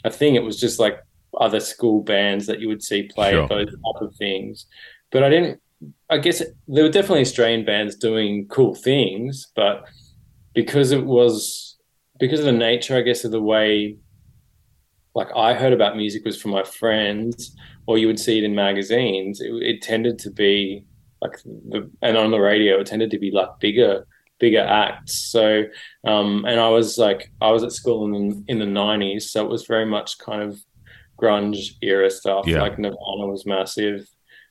[0.08, 0.98] a thing, it was just like
[1.40, 3.48] other school bands that you would see play Sure.
[3.48, 4.66] those type of things.
[5.12, 5.62] But I didn't
[6.10, 9.88] I guess there were definitely Australian bands doing cool things, but
[10.54, 11.78] because it was
[12.20, 13.98] because of the nature, I guess, of the way
[15.14, 18.56] like I heard about music was from my friends, or you would see it in
[18.56, 19.42] magazines.
[19.42, 20.86] It, it tended to be
[21.22, 24.08] like the and on the radio, it tended to be like bigger
[24.40, 25.30] bigger acts.
[25.32, 25.64] So
[26.06, 29.44] um, and I was like I was at school in the, in the nineties, so
[29.44, 30.60] it was very much kind of
[31.20, 32.48] grunge era stuff.
[32.48, 32.62] Yeah.
[32.62, 34.08] Like Nirvana was massive.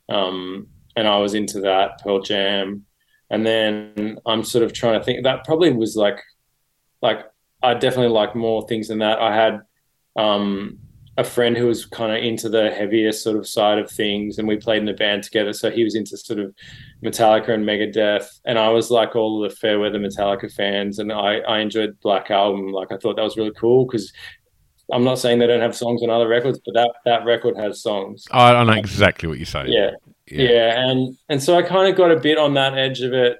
[0.08, 0.68] Um,
[1.00, 2.84] and I was into that Pearl Jam,
[3.30, 6.20] and then I'm sort of trying to think that probably was like,
[7.00, 7.24] like
[7.62, 9.18] I definitely like more things than that.
[9.18, 9.62] I had
[10.14, 10.78] um,
[11.16, 14.46] a friend who was kind of into the heavier sort of side of things, and
[14.46, 15.54] we played in a band together.
[15.54, 16.54] So he was into sort of
[17.02, 21.60] Metallica and Megadeth, and I was like all the Fairweather Metallica fans, and I I
[21.60, 22.72] enjoyed Black Album.
[22.72, 24.12] Like I thought that was really cool because.
[24.92, 27.80] I'm not saying they don't have songs on other records, but that, that record has
[27.80, 28.26] songs.
[28.32, 29.70] I, I know exactly what you're saying.
[29.70, 29.90] Yeah,
[30.30, 33.38] yeah, and and so I kind of got a bit on that edge of it,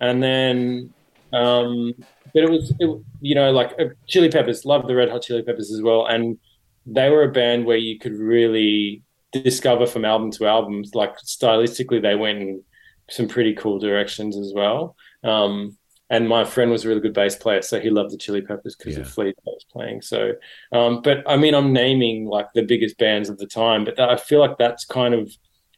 [0.00, 0.94] and then,
[1.32, 1.92] um,
[2.32, 5.42] but it was it, you know like uh, Chili Peppers, loved the Red Hot Chili
[5.42, 6.38] Peppers as well, and
[6.86, 10.84] they were a band where you could really discover from album to album.
[10.94, 12.62] Like stylistically, they went in
[13.10, 14.96] some pretty cool directions as well.
[15.24, 15.76] Um,
[16.08, 18.74] and my friend was a really good bass player, so he loved the Chili Peppers
[18.74, 19.02] because Yeah.
[19.02, 20.02] of Flea I was playing.
[20.02, 20.32] So,
[20.72, 24.16] um, but I mean, I'm naming like the biggest bands of the time, but I
[24.16, 25.30] feel like that's kind of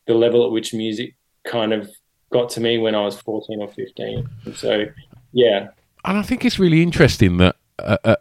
[0.06, 1.14] the level at which music
[1.46, 1.90] kind of
[2.32, 4.28] got to me when I was 14 or 15.
[4.44, 4.84] And so,
[5.32, 5.68] yeah,
[6.04, 8.16] And I think it's really interesting that uh, uh,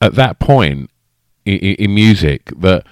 [0.00, 0.90] at that point
[1.44, 2.86] in, in music, that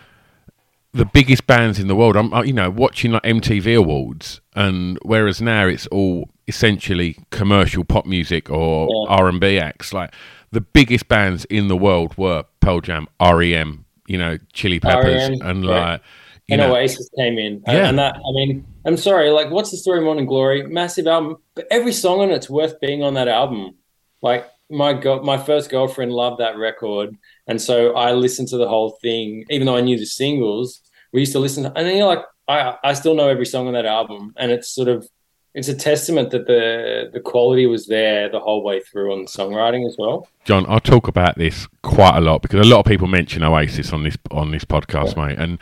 [0.93, 5.41] the biggest bands in the world, I'm you know watching like MTV Awards, and whereas
[5.41, 9.17] now it's all essentially commercial pop music or Yeah.
[9.17, 9.93] R and B acts.
[9.93, 10.15] Like
[10.51, 15.41] the biggest bands in the world were Pearl Jam, REM, you know, Chili Peppers R.E.M.,
[15.43, 16.03] and like,
[16.51, 17.63] and know, Oasis came in.
[17.67, 17.89] And- Yeah.
[17.89, 20.63] And that, I mean, I'm sorry, like, what's the story, Morning Glory?
[20.65, 23.75] Massive album, but every song on it's worth being on that album.
[24.23, 27.15] Like, my go- my first girlfriend loved that record,
[27.47, 30.81] and so I listened to the whole thing, even though I knew the singles.
[31.13, 33.75] We used to listen, and then you're like, I I still know every song on
[33.75, 35.07] that album, and it's sort of
[35.55, 39.29] it's a testament that the the quality was there the whole way through on the
[39.31, 40.27] songwriting as well.
[40.47, 43.93] John, I talk about this quite a lot because a lot of people mention Oasis
[43.93, 45.59] on this on this podcast, mate, and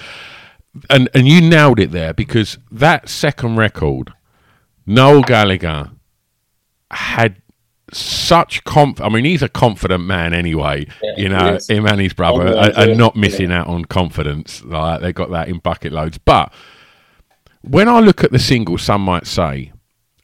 [0.88, 4.12] and and you nailed it there because that second record,
[4.87, 5.90] Noel Gallagher
[6.90, 7.40] had
[7.92, 9.00] such conf.
[9.00, 10.87] I mean, he's a confident man anyway.
[11.02, 14.62] Yeah, you know, him and his brother are, are not missing out on confidence.
[14.62, 16.18] Like they got that in bucket loads.
[16.18, 16.52] But
[17.62, 19.72] when I look at the single, some might say,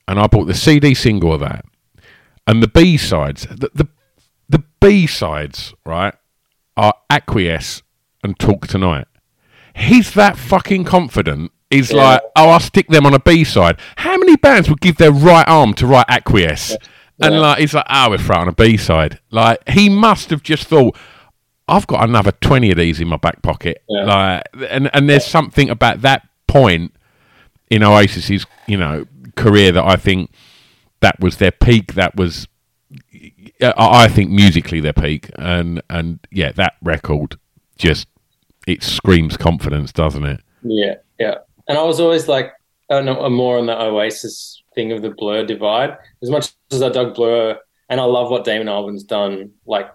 [0.09, 1.64] and I bought the CD single of that,
[2.46, 3.88] and the B sides, the, the
[4.48, 6.14] the B sides, right,
[6.76, 7.82] are Acquiesce
[8.22, 9.09] and Talk Tonight.
[9.77, 11.53] He's that fucking confident.
[11.71, 12.03] He's Yeah.
[12.03, 13.79] like, oh, I'll stick them on a B side.
[13.97, 16.77] How many bands would give their right arm to write Acquiesce?
[17.21, 19.19] And like, he's like, oh, we're throwing a B side.
[19.31, 20.97] Like, he must have just thought,
[21.69, 23.83] I've got another 20 of these in my back pocket.
[23.89, 24.05] Yeah.
[24.05, 26.95] Like, and, and there's something about that point
[27.71, 30.31] in Oasis's, you know, career that I think
[31.01, 31.95] that was their peak.
[31.95, 32.47] That was,
[33.61, 33.73] I
[34.05, 35.31] I think, musically their peak.
[35.37, 37.37] And and yeah, that record
[37.77, 38.07] just
[38.66, 40.40] it screams confidence, doesn't it?
[40.62, 41.37] Yeah, yeah.
[41.68, 42.52] And I was always like,
[42.90, 45.96] I know, more on the Oasis thing of the Blur divide.
[46.22, 49.52] As much as I dug Blur, and I love what Damon Albarn's done.
[49.66, 49.90] Like,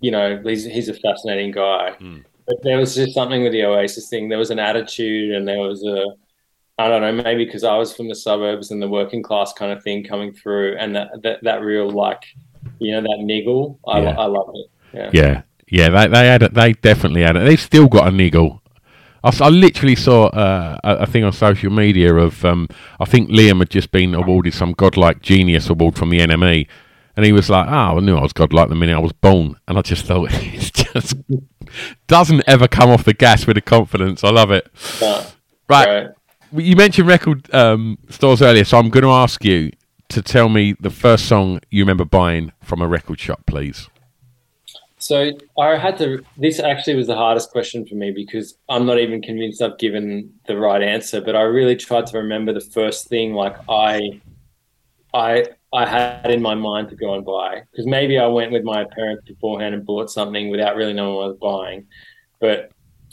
[0.00, 1.92] you know, he's he's a fascinating guy.
[1.92, 2.18] Hmm.
[2.46, 4.28] But there was just something with the Oasis thing.
[4.28, 6.04] There was an attitude, and there was a,
[6.78, 9.72] I don't know, maybe because I was from the suburbs and the working class kind
[9.72, 12.22] of thing coming through, and that that, that real like,
[12.78, 13.78] you know, that niggle.
[13.86, 14.10] I Yeah.
[14.18, 14.70] I love it.
[14.92, 15.10] Yeah.
[15.12, 15.88] Yeah, yeah.
[15.88, 16.54] They they had it.
[16.54, 17.44] They definitely had it.
[17.44, 18.62] They've still got a niggle.
[19.24, 22.68] I, I literally saw uh, a, a thing on social media of um,
[23.00, 26.68] I think Liam had just been awarded some godlike genius award from the NME,
[27.16, 29.56] and he was like, "Oh, I knew I was godlike the minute I was born,"
[29.66, 31.16] and I just thought it just
[32.06, 34.22] doesn't ever come off the gas with the confidence.
[34.22, 34.68] I love it.
[35.68, 36.08] Right, right.
[36.52, 39.72] you mentioned record um, stores earlier, so I'm going to ask you
[40.10, 43.88] to tell me the first song you remember buying from a record shop, please.
[45.04, 46.24] So I had to.
[46.38, 50.32] This actually was the hardest question for me because I'm not even convinced I've given
[50.46, 51.20] the right answer.
[51.20, 54.22] But I really tried to remember the first thing like I,
[55.12, 58.64] I, I had in my mind to go and buy because maybe I went with
[58.64, 61.86] my parents beforehand and bought something without really knowing what I was buying.
[62.40, 62.72] But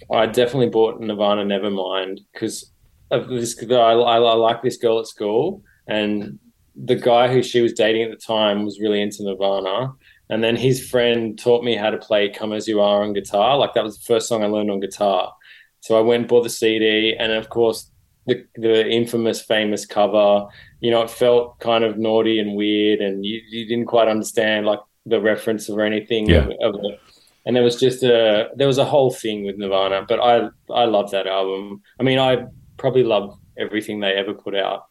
[0.10, 2.71] I definitely bought Nirvana Nevermind because
[3.10, 3.62] of this.
[3.69, 6.39] I, I, I like this girl at school, and
[6.75, 9.93] the guy who she was dating at the time was really into Nirvana.
[10.29, 13.57] And then his friend taught me how to play Come As You Are on guitar.
[13.57, 15.34] Like that was the first song I learned on guitar.
[15.81, 17.91] So I went and bought the CD, and of course
[18.27, 20.45] the the infamous famous cover.
[20.79, 24.65] You know, it felt kind of naughty and weird, and you, you didn't quite understand
[24.65, 26.47] like the reference or anything Yeah.
[26.62, 26.99] of, of it.
[27.45, 30.86] And there was just a there was a whole thing with Nirvana, but I I
[30.86, 31.81] love that album.
[31.99, 32.45] I mean, I
[32.77, 34.86] probably love everything they ever put out.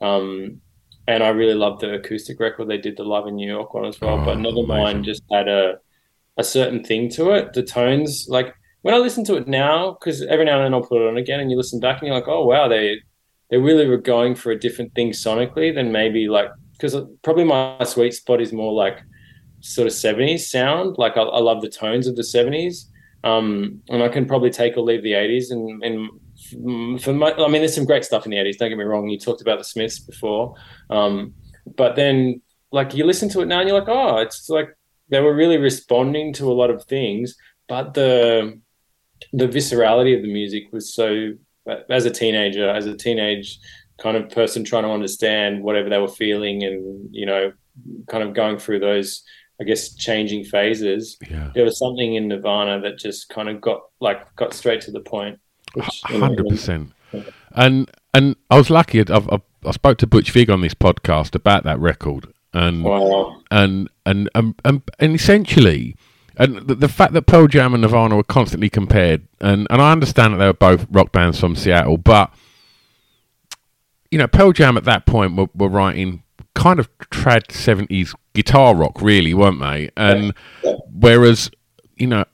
[0.00, 0.60] Um,
[1.06, 3.84] and I really loved the acoustic record they did, the Love in New York one
[3.84, 4.20] as well.
[4.20, 4.64] Oh, but amazing.
[4.64, 5.78] Nevermind just had a
[6.36, 7.52] a certain thing to it.
[7.52, 10.86] The tones, like when I listen to it now, because every now and then I'll
[10.86, 13.00] put it on again, and you listen back, and you're like, oh wow, they
[13.50, 17.84] they really were going for a different thing sonically than maybe like because probably my
[17.84, 19.00] sweet spot is more like
[19.64, 20.96] sort of 70s sound.
[20.98, 22.84] Like I, I love the tones of the 70s.
[23.24, 25.50] Um, and I can probably take or leave the 80s.
[25.50, 26.10] And, and
[26.50, 28.58] for my, I mean, there's some great stuff in the 80s.
[28.58, 29.08] Don't get me wrong.
[29.08, 30.54] You talked about the Smiths before.
[30.90, 31.34] Um,
[31.76, 34.76] but then, like, you listen to it now and you're like, oh, it's like
[35.08, 37.36] they were really responding to a lot of things.
[37.68, 38.60] But the
[39.32, 41.32] the viscerality of the music was so,
[41.88, 43.58] as a teenager, as a teenage
[43.98, 47.52] kind of person trying to understand whatever they were feeling and, you know,
[48.08, 49.22] kind of going through those
[49.60, 51.16] I guess changing phases.
[51.30, 51.50] Yeah.
[51.54, 55.00] There was something in Nirvana that just kind of got like got straight to the
[55.00, 55.38] point.
[55.74, 56.92] Which, you know, Hundred percent.
[57.52, 59.00] And and I was lucky.
[59.00, 63.40] I've, I've, I spoke to Butch Vig on this podcast about that record, and Wow.
[63.50, 65.96] and and and and, and essentially,
[66.36, 69.92] and the, the fact that Pearl Jam and Nirvana were constantly compared, and and I
[69.92, 72.32] understand that they were both rock bands from Seattle, but
[74.10, 76.22] you know, Pearl Jam at that point were, were writing
[76.54, 79.90] kind of trad seventies guitar rock, really, weren't they?
[79.96, 80.34] And
[80.92, 81.50] whereas,
[81.96, 82.24] you know,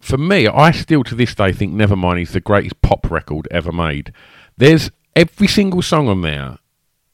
[0.00, 3.70] for me, I still to this day think Nevermind is the greatest pop record ever
[3.72, 4.12] made.
[4.56, 6.58] There's every single song on there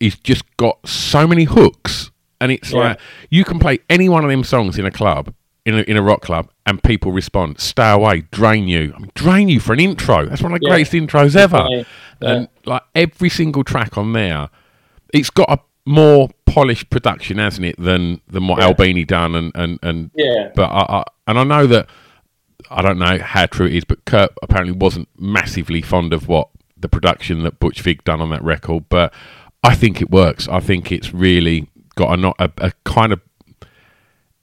[0.01, 2.11] is just got so many hooks,
[2.41, 2.79] and it's Yeah.
[2.81, 5.33] like you can play any one of them songs in a club,
[5.65, 9.11] in a, in a rock club and people respond, "Stay away, drain you." I mean,
[9.15, 10.27] drain you for an intro.
[10.27, 10.75] That's one of the Yeah.
[10.75, 11.67] greatest intros ever.
[11.71, 11.83] Yeah.
[12.21, 14.49] And like every single track on there,
[15.13, 15.59] it's got a
[15.89, 18.61] more polished production, hasn't it, than than what.
[18.63, 20.11] Albini done and and and.
[20.15, 20.51] Yeah.
[20.55, 21.89] But I, I and I know that
[22.71, 26.49] I don't know how true it is, but Kurt apparently wasn't massively fond of what
[26.77, 28.85] the production that Butch Vig done on that record.
[28.89, 29.13] But
[29.63, 30.49] I think it works.
[30.49, 33.21] I think it's really got a not a, a kind of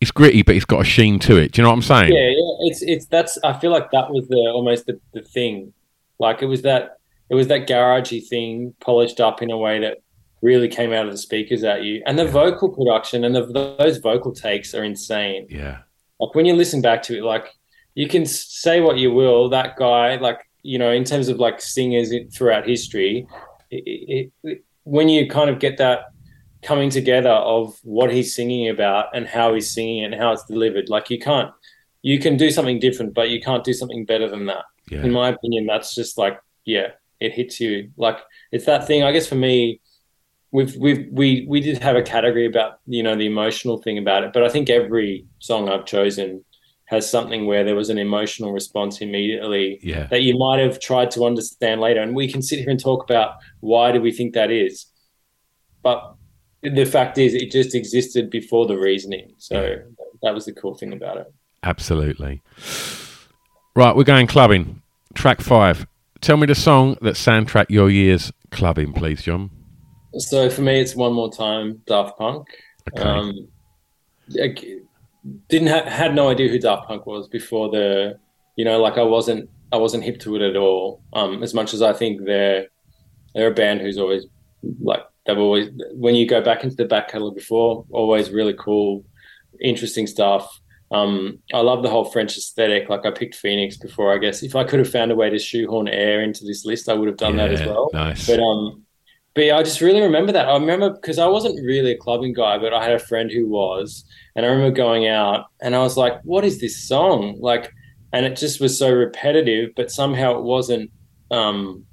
[0.01, 1.53] it's gritty, but it's got a sheen to it.
[1.53, 2.11] Do you know what I'm saying?
[2.11, 2.69] Yeah, yeah.
[2.69, 3.37] It's it's that's.
[3.43, 5.73] I feel like that was the almost the, the thing.
[6.19, 6.97] Like it was that
[7.29, 9.99] it was that garagey thing polished up in a way that
[10.41, 13.45] really came out of the speakers at you, and the vocal production and the,
[13.79, 15.47] those vocal takes are insane.
[15.49, 15.79] Yeah.
[16.19, 17.55] Like when you listen back to it, like
[17.95, 21.61] you can say what you will, that guy, like you know, in terms of like
[21.61, 23.27] singers throughout history,
[23.69, 26.05] it, it, it, when you kind of get that
[26.61, 30.89] coming together of what he's singing about and how he's singing and how it's delivered,
[30.89, 31.51] like you can't,
[32.01, 34.63] you can do something different, but you can't do something better than that.
[34.89, 35.03] Yeah.
[35.03, 36.87] In my opinion, that's just like, yeah,
[37.19, 37.91] it hits you.
[37.97, 38.19] Like
[38.51, 39.03] it's that thing.
[39.03, 39.81] I guess for me,
[40.51, 44.23] we've we've we we did have a category about you know the emotional thing about
[44.23, 46.43] it, but I think every song I've chosen
[46.85, 50.07] has something where there was an emotional response immediately Yeah.
[50.07, 53.03] that you might have tried to understand later, and we can sit here and talk
[53.03, 54.87] about why do we think that is,
[55.81, 56.15] but
[56.61, 59.33] the fact is it just existed before the reasoning.
[59.37, 59.77] So
[60.21, 61.33] that was the cool thing about it.
[61.63, 62.41] Absolutely.
[63.75, 64.81] Right, we're going clubbing.
[65.13, 65.85] Track five.
[66.21, 69.49] Tell me the song that soundtrack your years clubbing, please, John.
[70.17, 72.47] So for me, it's one more time Daft Punk.
[72.93, 73.01] Okay.
[73.03, 73.47] Um,
[75.49, 78.19] didn't ha- had no idea who Daft Punk was before the,
[78.55, 81.01] you know, like I wasn't I wasn't hip to it at all.
[81.13, 82.67] Um, as much as I think they're
[83.33, 84.25] they're a band who's always
[84.81, 89.05] like they've always when you go back into the back catalog before, always really cool,
[89.61, 90.59] interesting stuff.
[90.91, 92.87] Um, I love the whole French aesthetic.
[92.87, 94.43] Like I picked Phoenix before, I guess.
[94.43, 97.07] If I could have found a way to shoehorn air into this list, I would
[97.07, 97.89] have done that as well.
[97.93, 98.27] Nice.
[98.27, 98.82] But um,
[99.35, 100.47] but yeah, I just really remember that.
[100.47, 103.47] I remember because I wasn't really a clubbing guy, but I had a friend who
[103.47, 104.05] was,
[104.35, 107.71] and I remember going out and I was like, "What is this song?" Like,
[108.11, 110.91] and it just was so repetitive, but somehow it wasn't.
[111.31, 111.85] Um,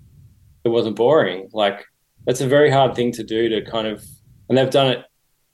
[0.65, 1.49] it wasn't boring.
[1.53, 1.85] Like
[2.27, 4.05] that's a very hard thing to do to kind of,
[4.49, 5.05] and they've done it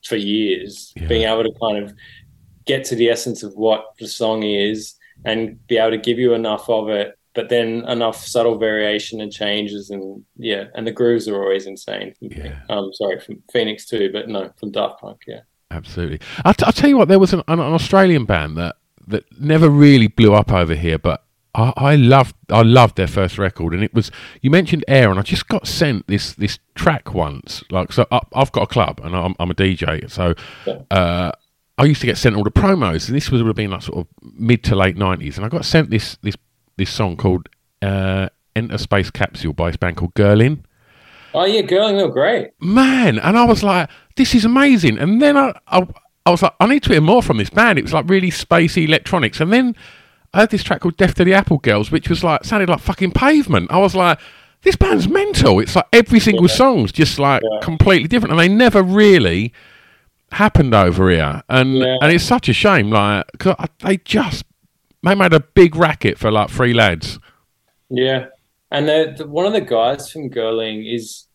[0.05, 0.93] for years.
[0.97, 1.07] Yeah.
[1.07, 1.95] Being able to kind of
[2.65, 6.35] get to the essence of what the song is and be able to give you
[6.35, 11.29] enough of it but then enough subtle variation and changes and yeah and the grooves
[11.29, 12.59] are always insane Yeah.
[12.69, 16.21] um sorry from phoenix too but no from daft punk yeah Absolutely.
[16.45, 18.77] I'll, t- I'll tell you what, there was an, an, an Australian band that,
[19.09, 21.25] that never really blew up over here, but
[21.57, 24.13] I, I loved I loved their first record, and it was
[24.43, 27.65] you mentioned Air, and I just got sent this this track once.
[27.73, 30.35] Like, so I, I've got a club, and I'm, I'm a DJ, so
[30.67, 30.83] Yeah.
[30.97, 31.33] uh,
[31.79, 33.83] I used to get sent all the promos, and this was would have been like
[33.83, 34.07] sort of
[34.39, 36.37] mid to late nineties, and I got sent this this
[36.77, 37.49] this song called
[37.83, 40.61] uh, "Enter Space Capsule" by this band called Gerling.
[41.35, 42.49] oh yeah gerling they were great.
[42.61, 44.99] Man and i was like this is amazing.
[44.99, 45.87] And then I, I
[46.25, 47.79] i was like i need to hear more from this band.
[47.79, 49.41] It was like really spacey electronics.
[49.41, 49.75] And then
[50.35, 52.81] i heard this track called death to the apple girls which was like sounded like
[52.81, 53.71] fucking pavement.
[53.71, 54.19] I was like
[54.63, 55.61] this band's mental.
[55.61, 57.61] It's like every single song's just like Yeah.
[57.63, 58.33] completely different.
[58.33, 59.53] And they never really
[60.33, 61.43] happened over here.
[61.49, 61.97] And Yeah.
[62.01, 64.45] and it's such a shame like I- they just
[65.07, 67.19] they made a big racket for like three lads
[67.89, 68.27] yeah
[68.71, 71.27] and the, the, one of the guys from gerling is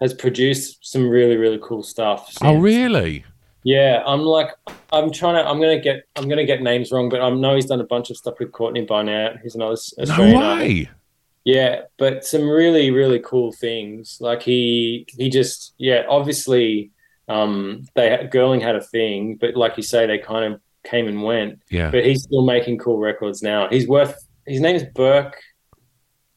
[0.00, 3.24] has produced some really really cool stuff oh really
[3.62, 4.48] Yeah, I'm like,
[4.90, 7.66] I'm trying to, I'm gonna get, I'm gonna get names wrong, but I know he's
[7.66, 9.36] done a bunch of stuff with Courtney Barnett.
[9.42, 10.66] He's another no Australian artist.
[10.66, 10.90] way
[11.44, 14.16] Yeah, but some really, really cool things.
[14.20, 16.90] Like he, he just, yeah, obviously,
[17.28, 21.22] um, they Gerling had a thing, but like you say, they kind of came and
[21.22, 21.60] went.
[21.70, 23.68] yeah But he's still making cool records now.
[23.68, 24.26] He's worth.
[24.46, 25.36] His name is Burke.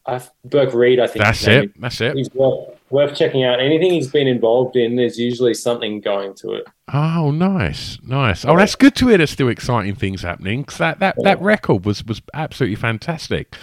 [0.05, 1.23] I Burke Reid, I think.
[1.23, 2.15] that's it that's it.
[2.17, 3.61] He's worth, worth checking out.
[3.61, 6.65] Anything he's been involved in, there's usually something going to it.
[6.93, 8.43] Oh, nice, nice.
[8.43, 9.17] Oh, that's good to hear.
[9.17, 10.65] There's still exciting things happening.
[10.65, 13.55] 'cause that that that record was was absolutely fantastic.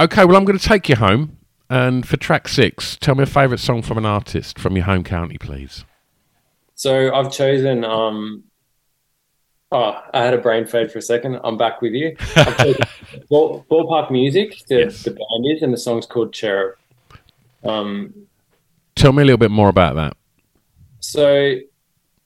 [0.00, 1.38] Okay, well, I'm going to take you home,
[1.70, 5.04] and for track six, tell me a favourite song from an artist from your home
[5.04, 5.84] county, please.
[6.74, 7.84] So I've chosen.
[7.84, 8.42] Um,
[9.72, 11.40] oh, I had a brain fade for a second.
[11.44, 12.16] I'm back with you.
[13.30, 14.54] Ball, Ballpark Music.
[14.68, 15.02] The, Yes.
[15.02, 16.76] the band is, and the song's called Cherub.
[17.64, 18.14] Um,
[18.94, 20.16] Tell me a little bit more about that.
[21.00, 21.56] so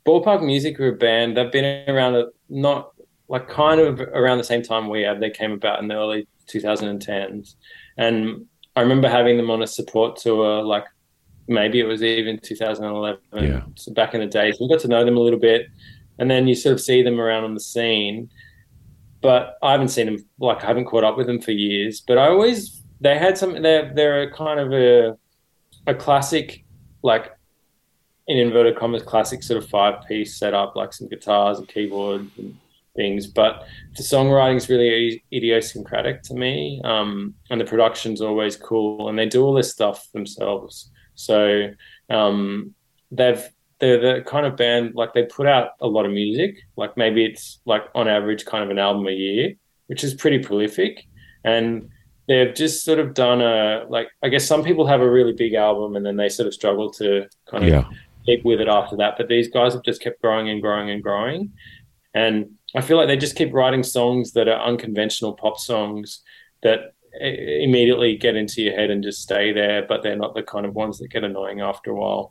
[0.07, 1.36] Ballpark Music are a band.
[1.36, 2.93] They've been around a, not
[3.28, 5.20] like kind of around the same time we have.
[5.20, 7.55] They came about in the early 2010s,
[7.97, 10.62] and I remember having them on a support tour.
[10.62, 10.84] Like
[11.49, 13.20] maybe it was even 2011.
[13.34, 13.62] Yeah.
[13.76, 15.66] So back in the days, so we got to know them a little bit,
[16.21, 18.31] and then you sort of see them around on the scene.
[19.23, 20.18] but I haven't seen them.
[20.39, 22.01] Like I haven't caught up with them for years.
[22.01, 23.61] But I always they had some.
[23.62, 25.16] They're they're a kind of a
[25.87, 26.64] a classic,
[27.03, 27.33] like
[28.29, 32.57] in inverted commas, classic sort of five piece setup, like some guitars and keyboard and
[32.97, 33.27] things.
[33.27, 33.66] But
[33.97, 39.27] the songwriting is really idiosyncratic to me, um, and the production's always cool, and they
[39.27, 40.91] do all this stuff themselves.
[41.14, 41.71] So
[42.09, 42.75] um,
[43.11, 43.45] they've
[43.81, 46.57] they're the kind of band like they put out a lot of music.
[46.76, 49.55] Like maybe it's like on average kind of an album a year,
[49.87, 51.05] which is pretty prolific.
[51.45, 51.89] And
[52.28, 55.55] they've just sort of done a like I guess some people have a really big
[55.55, 57.85] album and then they sort of struggle to kind of Yeah.
[58.26, 59.14] keep with it after that.
[59.16, 61.53] But these guys have just kept growing and growing and growing.
[62.14, 66.22] And I feel like they just keep writing songs that are unconventional pop songs
[66.62, 70.64] that immediately get into your head and just stay there, but they're not the kind
[70.66, 72.31] of ones that get annoying after a while.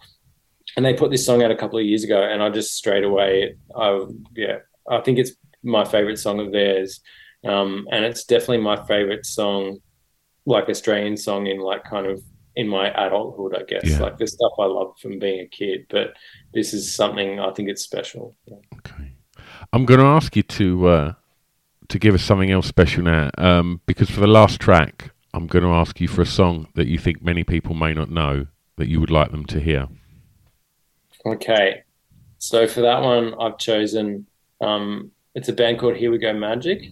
[0.75, 3.03] And they put this song out a couple of years ago, and I just straight
[3.03, 4.05] away, I
[4.35, 4.57] yeah,
[4.89, 5.31] I think it's
[5.63, 7.01] my favorite song of theirs,
[7.45, 9.79] um, and it's definitely my favorite song,
[10.45, 12.21] like Australian song in like kind of
[12.55, 13.99] in my adulthood, I guess, Yeah.
[13.99, 15.85] like the stuff I loved from being a kid.
[15.89, 16.13] But
[16.53, 18.35] this is something I think it's special.
[18.77, 19.13] Okay.
[19.71, 21.13] I'm going to ask you to uh,
[21.89, 25.63] to give us something else special now, um, because for the last track, I'm going
[25.63, 28.47] to ask you for a song that you think many people may not know
[28.77, 29.87] that you would like them to hear.
[31.25, 31.83] Okay.
[32.37, 34.25] So for that one, I've chosen
[34.61, 36.91] um, it's a band called Here We Go Magic,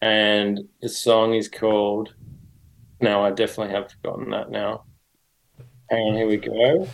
[0.00, 2.14] and the song is called.
[3.00, 4.84] No, I definitely have forgotten that now.
[5.90, 6.88] Hang on, here we go.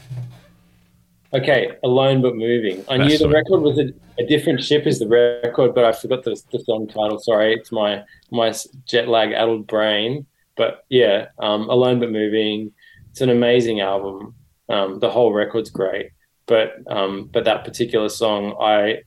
[1.32, 2.84] Okay, Alone But Moving.
[2.88, 5.92] I That's knew the record was a, a different ship as the record, but I
[5.92, 7.18] forgot the, the song title.
[7.18, 8.52] Sorry, it's my my
[8.86, 10.26] jet lag addled brain.
[10.56, 12.72] But yeah, um, Alone But Moving.
[13.10, 14.34] It's an amazing album.
[14.68, 16.10] Um, the whole record's great
[16.47, 18.99] but um, but that particular song, I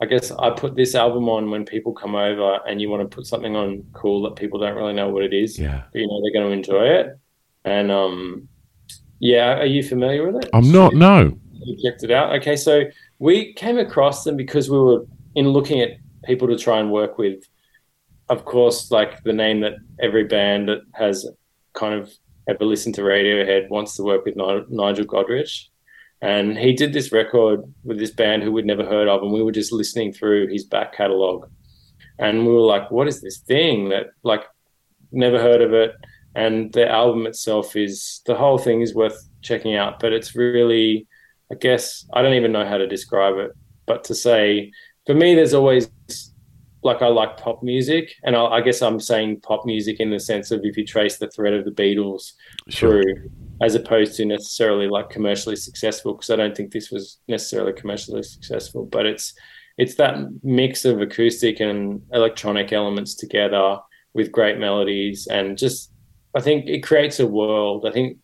[0.00, 3.14] I guess I put this album on when people come over and you want to
[3.14, 5.82] put something on cool that people don't really know what it is, Yeah.
[5.92, 7.18] but you know they're going to enjoy it.
[7.64, 8.48] And um,
[9.20, 10.50] yeah, are you familiar with it?
[10.52, 10.94] I'm not.
[10.94, 11.38] No.
[11.64, 12.34] You checked it out.
[12.40, 12.82] Okay, so
[13.20, 15.90] we came across them because we were in looking at
[16.24, 17.44] people to try and work with.
[18.28, 21.26] Of course, like the name that every band that has
[21.74, 22.10] kind of
[22.48, 25.66] ever listened to Radiohead wants to work with Ni- Nigel Godrich,
[26.22, 29.42] and he did this record with this band who we'd never heard of, and we
[29.42, 31.50] were just listening through his back catalogue,
[32.18, 34.44] and we were like, "What is this thing that like
[35.10, 35.92] never heard of it?"
[36.34, 41.06] And the album itself is the whole thing is worth checking out, but it's really
[41.50, 43.50] I guess I don't even know how to describe it,
[43.86, 44.70] but to say
[45.06, 45.90] for me, there's always
[46.84, 50.20] like I like pop music, and I, I guess I'm saying pop music in the
[50.20, 52.32] sense of if you trace the thread of the Beatles
[52.68, 53.02] Sure.
[53.02, 53.30] through,
[53.62, 58.22] as opposed to necessarily like commercially successful, because I don't think this was necessarily commercially
[58.22, 59.34] successful, but it's
[59.78, 63.78] it's that mix of acoustic and electronic elements together
[64.12, 65.92] with great melodies and just
[66.34, 67.86] I think it creates a world.
[67.86, 68.18] I think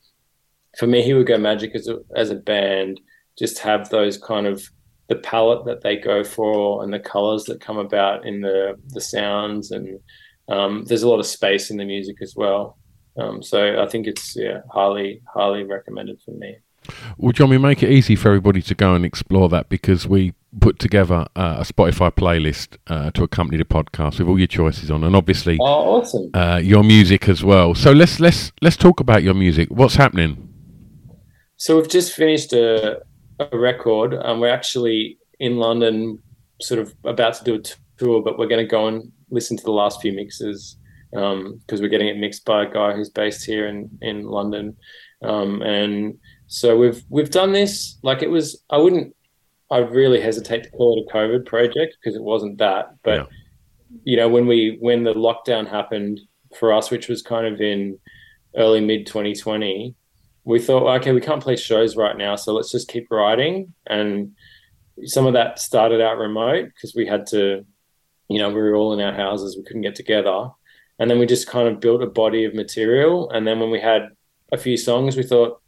[0.78, 3.00] for me, Here We Go Magic as a as a band
[3.38, 4.62] just have those kind of
[5.08, 9.00] the palette that they go for and the colors that come about in the the
[9.00, 10.00] sounds and
[10.48, 12.77] um, there's a lot of space in the music as well.
[13.18, 16.56] Um, so I think it's yeah highly highly recommended for me.
[17.18, 20.32] Well, John, we make it easy for everybody to go and explore that because we
[20.60, 24.90] put together uh, a Spotify playlist uh, to accompany the podcast with all your choices
[24.90, 26.30] on, and obviously Oh, awesome!
[26.32, 27.74] uh, your music as well.
[27.74, 29.68] So let's let's let's talk about your music.
[29.70, 30.48] What's happening?
[31.56, 33.02] So we've just finished a,
[33.40, 34.14] a record.
[34.14, 36.22] Um, we're actually in London,
[36.62, 37.62] sort of about to do a
[37.98, 40.77] tour, but we're going to go and listen to the last few mixes
[41.10, 44.76] because we're getting it mixed by a guy who's based here in in London.
[45.22, 48.62] Um, and so we've we've done this like it was.
[48.70, 49.14] I wouldn't.
[49.70, 52.94] I really hesitate to call it a COVID project because it wasn't that.
[53.02, 53.26] But Yeah.
[54.04, 56.20] you know, when we when the lockdown happened
[56.58, 57.98] for us, which was kind of in
[58.56, 59.94] early mid 2020
[60.44, 63.74] we thought, okay, we can't play shows right now, so let's just keep writing.
[63.86, 64.32] And
[65.04, 67.66] some of that started out remote because we had to,
[68.30, 70.48] you know, we were all in our houses, we couldn't get together.
[70.98, 73.30] And then we just kind of built a body of material.
[73.30, 74.08] And then when we had
[74.52, 75.60] a few songs, we thought,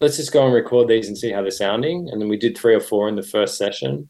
[0.00, 2.08] let's just go and record these and see how they're sounding.
[2.10, 4.08] And then we did three or four in the first session.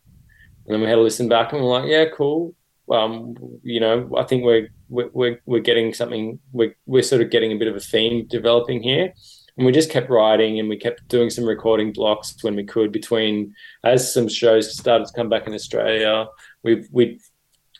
[0.67, 2.55] And then we had to listen back and we're like, yeah, cool.
[2.91, 6.39] Um, you know, I think we're we're we're, getting something.
[6.53, 9.13] We're we're sort of getting a bit of a theme developing here
[9.57, 12.93] and we just kept writing and we kept doing some recording blocks when we could
[12.93, 16.27] between as some shows started to come back in Australia
[16.63, 17.21] we we'd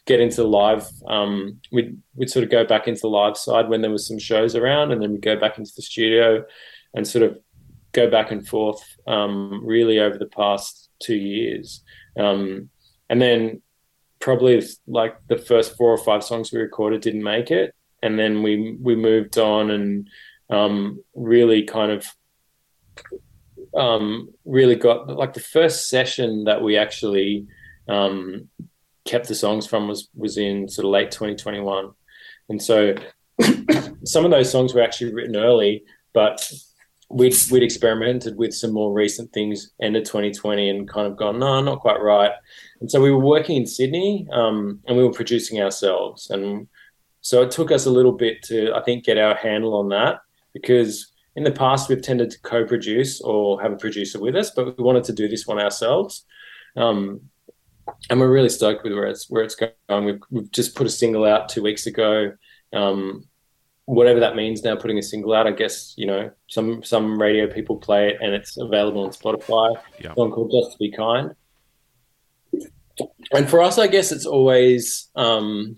[0.07, 3.69] get into the live um, we'd, we'd sort of go back into the live side
[3.69, 6.45] when there was some shows around and then we'd go back into the studio
[6.95, 7.39] and sort of
[7.93, 11.83] go back and forth um, really over the past two years.
[12.19, 12.71] Um,
[13.09, 13.63] and then
[14.21, 18.43] probably like the first four or five songs we recorded didn't make it, and then
[18.43, 20.09] we we moved on and
[20.51, 22.07] um, really kind of
[23.75, 27.47] um, really got like the first session that we actually
[27.89, 28.49] um,
[29.07, 31.91] kept the songs from was was in sort of late 2021,
[32.49, 32.95] and so
[34.05, 36.51] some of those songs were actually written early, but
[37.09, 41.39] we'd we'd experimented with some more recent things end of 2020 and kind of gone
[41.39, 42.33] no not quite right.
[42.81, 46.31] And so we were working in sydney um, and we were producing ourselves.
[46.31, 46.67] And
[47.21, 50.21] so it took us a little bit to i think get our handle on that
[50.53, 54.77] because in the past we've tended to co-produce or have a producer with us but
[54.79, 56.25] we wanted to do this one ourselves.
[56.77, 57.21] Um,
[58.11, 60.05] and we're really stoked with where it's where it's going.
[60.05, 62.33] We've, we've just put a single out two weeks ago.
[62.73, 63.29] Um,
[63.87, 67.47] whatever that means now putting a single out i guess you know some some radio
[67.47, 69.75] people play it and it's available on spotify.
[70.01, 70.13] Yeah.
[70.15, 71.35] song called just to be kind.
[73.33, 75.77] And for us i guess it's always um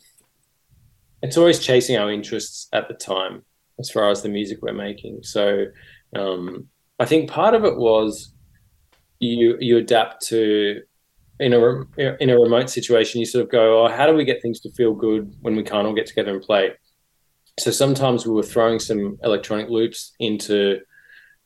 [1.23, 3.45] it's always chasing our interests at the time
[3.79, 5.23] as far as the music we're making.
[5.23, 5.67] So
[6.17, 8.33] um i think part of it was
[9.21, 10.81] you you adapt to
[11.41, 11.59] in a
[12.23, 14.73] in a remote situation you sort of go oh how do we get things to
[14.73, 16.73] feel good when we can't all get together and play?
[17.59, 20.81] So sometimes we were throwing some electronic loops into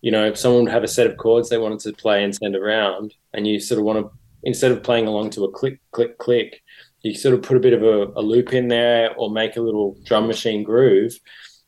[0.01, 2.34] you know if someone would have a set of chords they wanted to play and
[2.34, 4.11] send around and you sort of want to
[4.45, 6.62] instead of playing along to a click click click
[7.03, 9.61] you sort of put a bit of a, a loop in there or make a
[9.61, 11.18] little drum machine groove.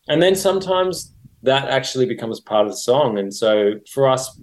[0.09, 3.19] And then sometimes that actually becomes part of the song.
[3.19, 4.41] And so for us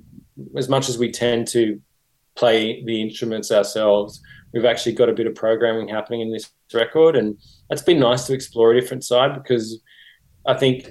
[0.57, 1.79] as much as we tend to
[2.41, 4.19] play the instruments ourselves.
[4.51, 7.37] We've actually got a bit of programming happening in this record and
[7.69, 9.79] it's been nice to explore a different side because
[10.47, 10.89] I think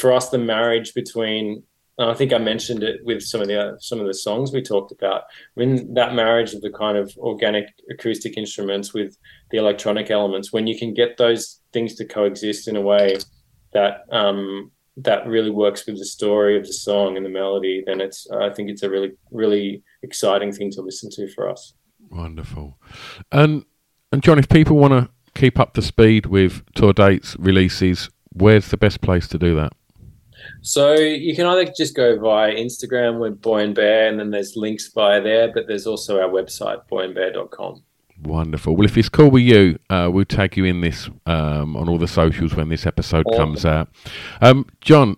[0.00, 1.62] for us the marriage between
[2.00, 4.92] I think I mentioned it with some of the some of the songs we talked
[4.92, 5.24] about
[5.54, 9.16] when that marriage of the kind of organic acoustic instruments with
[9.50, 13.18] the electronic elements when you can get those things to coexist in a way
[13.72, 14.70] that um,
[15.02, 18.38] that really works with the story of the song and the melody then it's uh,
[18.38, 21.74] I think it's a really really exciting thing to listen to for us.
[22.10, 22.78] Wonderful.
[23.32, 23.64] And
[24.12, 28.68] and John, if people want to keep up to speed with tour dates, releases, where's
[28.68, 29.72] the best place to do that?
[30.62, 34.56] So you can either just go via Instagram with Boy and Bear, and then there's
[34.56, 37.82] links via there, but there's also our website, boyandbear.com.
[38.22, 38.74] Wonderful.
[38.76, 41.98] Well, if it's cool with you, uh, we'll tag you in this um, on all
[41.98, 43.38] the socials when this episode Awesome.
[43.38, 43.88] comes out.
[44.40, 45.16] Um, John,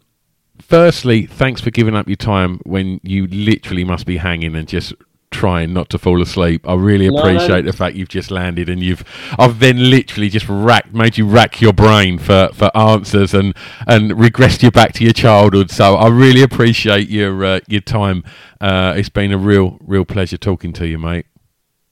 [0.61, 4.93] firstly, thanks for giving up your time when you literally must be hanging and just
[5.31, 6.69] trying not to fall asleep.
[6.69, 7.21] I really No, no.
[7.21, 9.05] appreciate the fact you've just landed and you've
[9.39, 14.11] I've then literally just racked made you rack your brain for, for answers and, and
[14.11, 15.71] regressed you back to your childhood.
[15.71, 18.25] So I really appreciate your uh, your time.
[18.61, 21.27] Uh, it's been a real real pleasure talking to you, mate.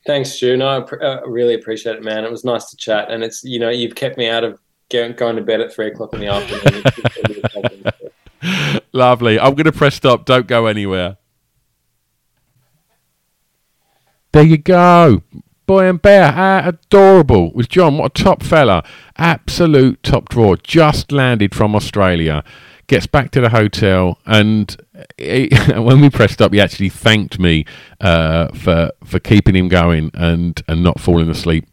[0.09, 0.63] Thanks, June.
[0.63, 2.25] I pr- uh, really appreciate it, man.
[2.25, 5.13] It was nice to chat, and it's you know you've kept me out of going,
[5.13, 6.83] going to bed at three o'clock in the afternoon.
[6.87, 7.93] It's just been really
[8.63, 8.81] helpful.
[8.93, 9.39] Lovely.
[9.39, 10.25] I'm going to press stop.
[10.25, 11.19] Don't go anywhere.
[14.33, 15.23] There you go.
[15.67, 17.53] Boy and Bear, how adorable.
[17.53, 18.85] Was John, what a top fella.
[19.19, 20.57] Absolute top drawer.
[20.57, 22.43] Just landed from Australia.
[22.89, 24.75] Gets back to the hotel, and
[25.17, 27.67] he, when we pressed up, he actually thanked me
[28.01, 31.67] uh, for for keeping him going and, and not falling asleep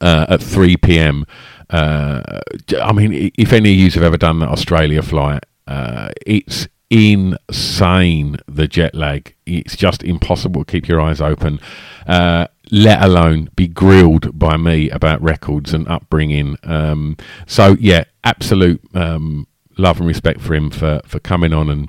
[0.00, 1.24] uh, at 3 p.m.
[1.70, 2.40] Uh,
[2.80, 8.36] I mean, if any of you have ever done that Australia flight, uh, it's insane
[8.46, 9.34] the jet lag.
[9.46, 11.58] It's just impossible to keep your eyes open,
[12.06, 16.56] uh, let alone be grilled by me about records and upbringing.
[16.62, 17.16] Um,
[17.46, 19.46] so, yeah, absolute um,
[19.76, 21.88] love and respect for him for, for coming on and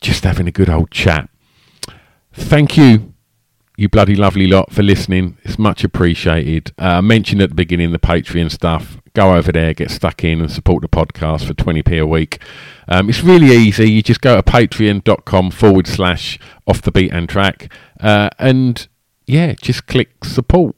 [0.00, 1.28] just having a good old chat.
[2.32, 3.14] Thank you
[3.76, 5.36] you bloody lovely lot for listening.
[5.42, 6.72] It's much appreciated.
[6.78, 8.98] Uh, I mentioned at the beginning the Patreon stuff.
[9.12, 12.40] Go over there, get stuck in, and support the podcast for 20p a week.
[12.88, 13.90] Um, it's really easy.
[13.90, 17.70] You just go to patreon.com forward slash off the beaten track.
[18.00, 18.88] Uh, and
[19.26, 20.74] yeah, just click support.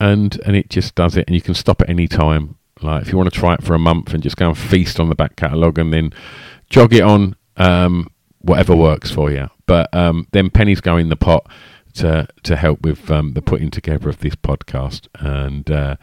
[0.00, 1.26] And, and it just does it.
[1.26, 2.57] And you can stop at any time.
[2.82, 5.00] Like if you want to try it for a month and just go and feast
[5.00, 6.12] on the back catalogue and then
[6.70, 8.08] jog it on, um,
[8.40, 9.48] whatever works for you.
[9.66, 11.50] But um, then pennies go in the pot
[11.94, 15.08] to to help with um, the putting together of this podcast.
[15.18, 15.96] And uh,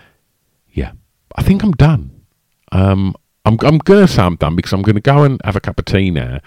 [0.72, 0.92] yeah,
[1.36, 2.12] I think I'm done.
[2.72, 3.16] Um,
[3.46, 5.86] I'm I'm gonna say I'm done because I'm gonna go and have a cup of
[5.86, 6.40] tea now,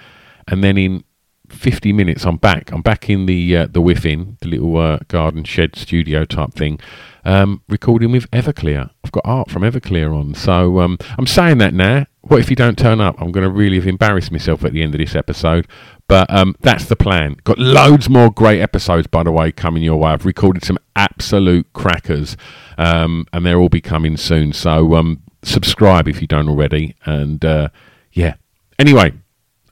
[0.46, 1.04] and then in
[1.48, 2.70] 50 minutes I'm back.
[2.72, 6.78] I'm back in the uh, the Whiffin, the little uh, garden shed studio type thing,
[7.24, 8.90] um, recording with Everclear.
[9.04, 12.06] I've got art from Everclear on, so um, I'm saying that now.
[12.22, 13.20] What if you don't turn up?
[13.20, 15.66] I'm going to really have embarrassed myself at the end of this episode.
[16.08, 17.36] But um, that's the plan.
[17.44, 20.10] Got loads more great episodes, by the way, coming your way.
[20.10, 22.36] I've recorded some absolute crackers,
[22.78, 24.52] um, and they'll all be coming soon.
[24.52, 26.96] So um, subscribe if you don't already.
[27.04, 27.68] And uh,
[28.12, 28.34] yeah.
[28.78, 29.12] Anyway,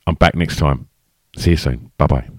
[0.07, 0.89] I'm back next time.
[1.37, 1.91] See you soon.
[1.97, 2.36] Bye bye.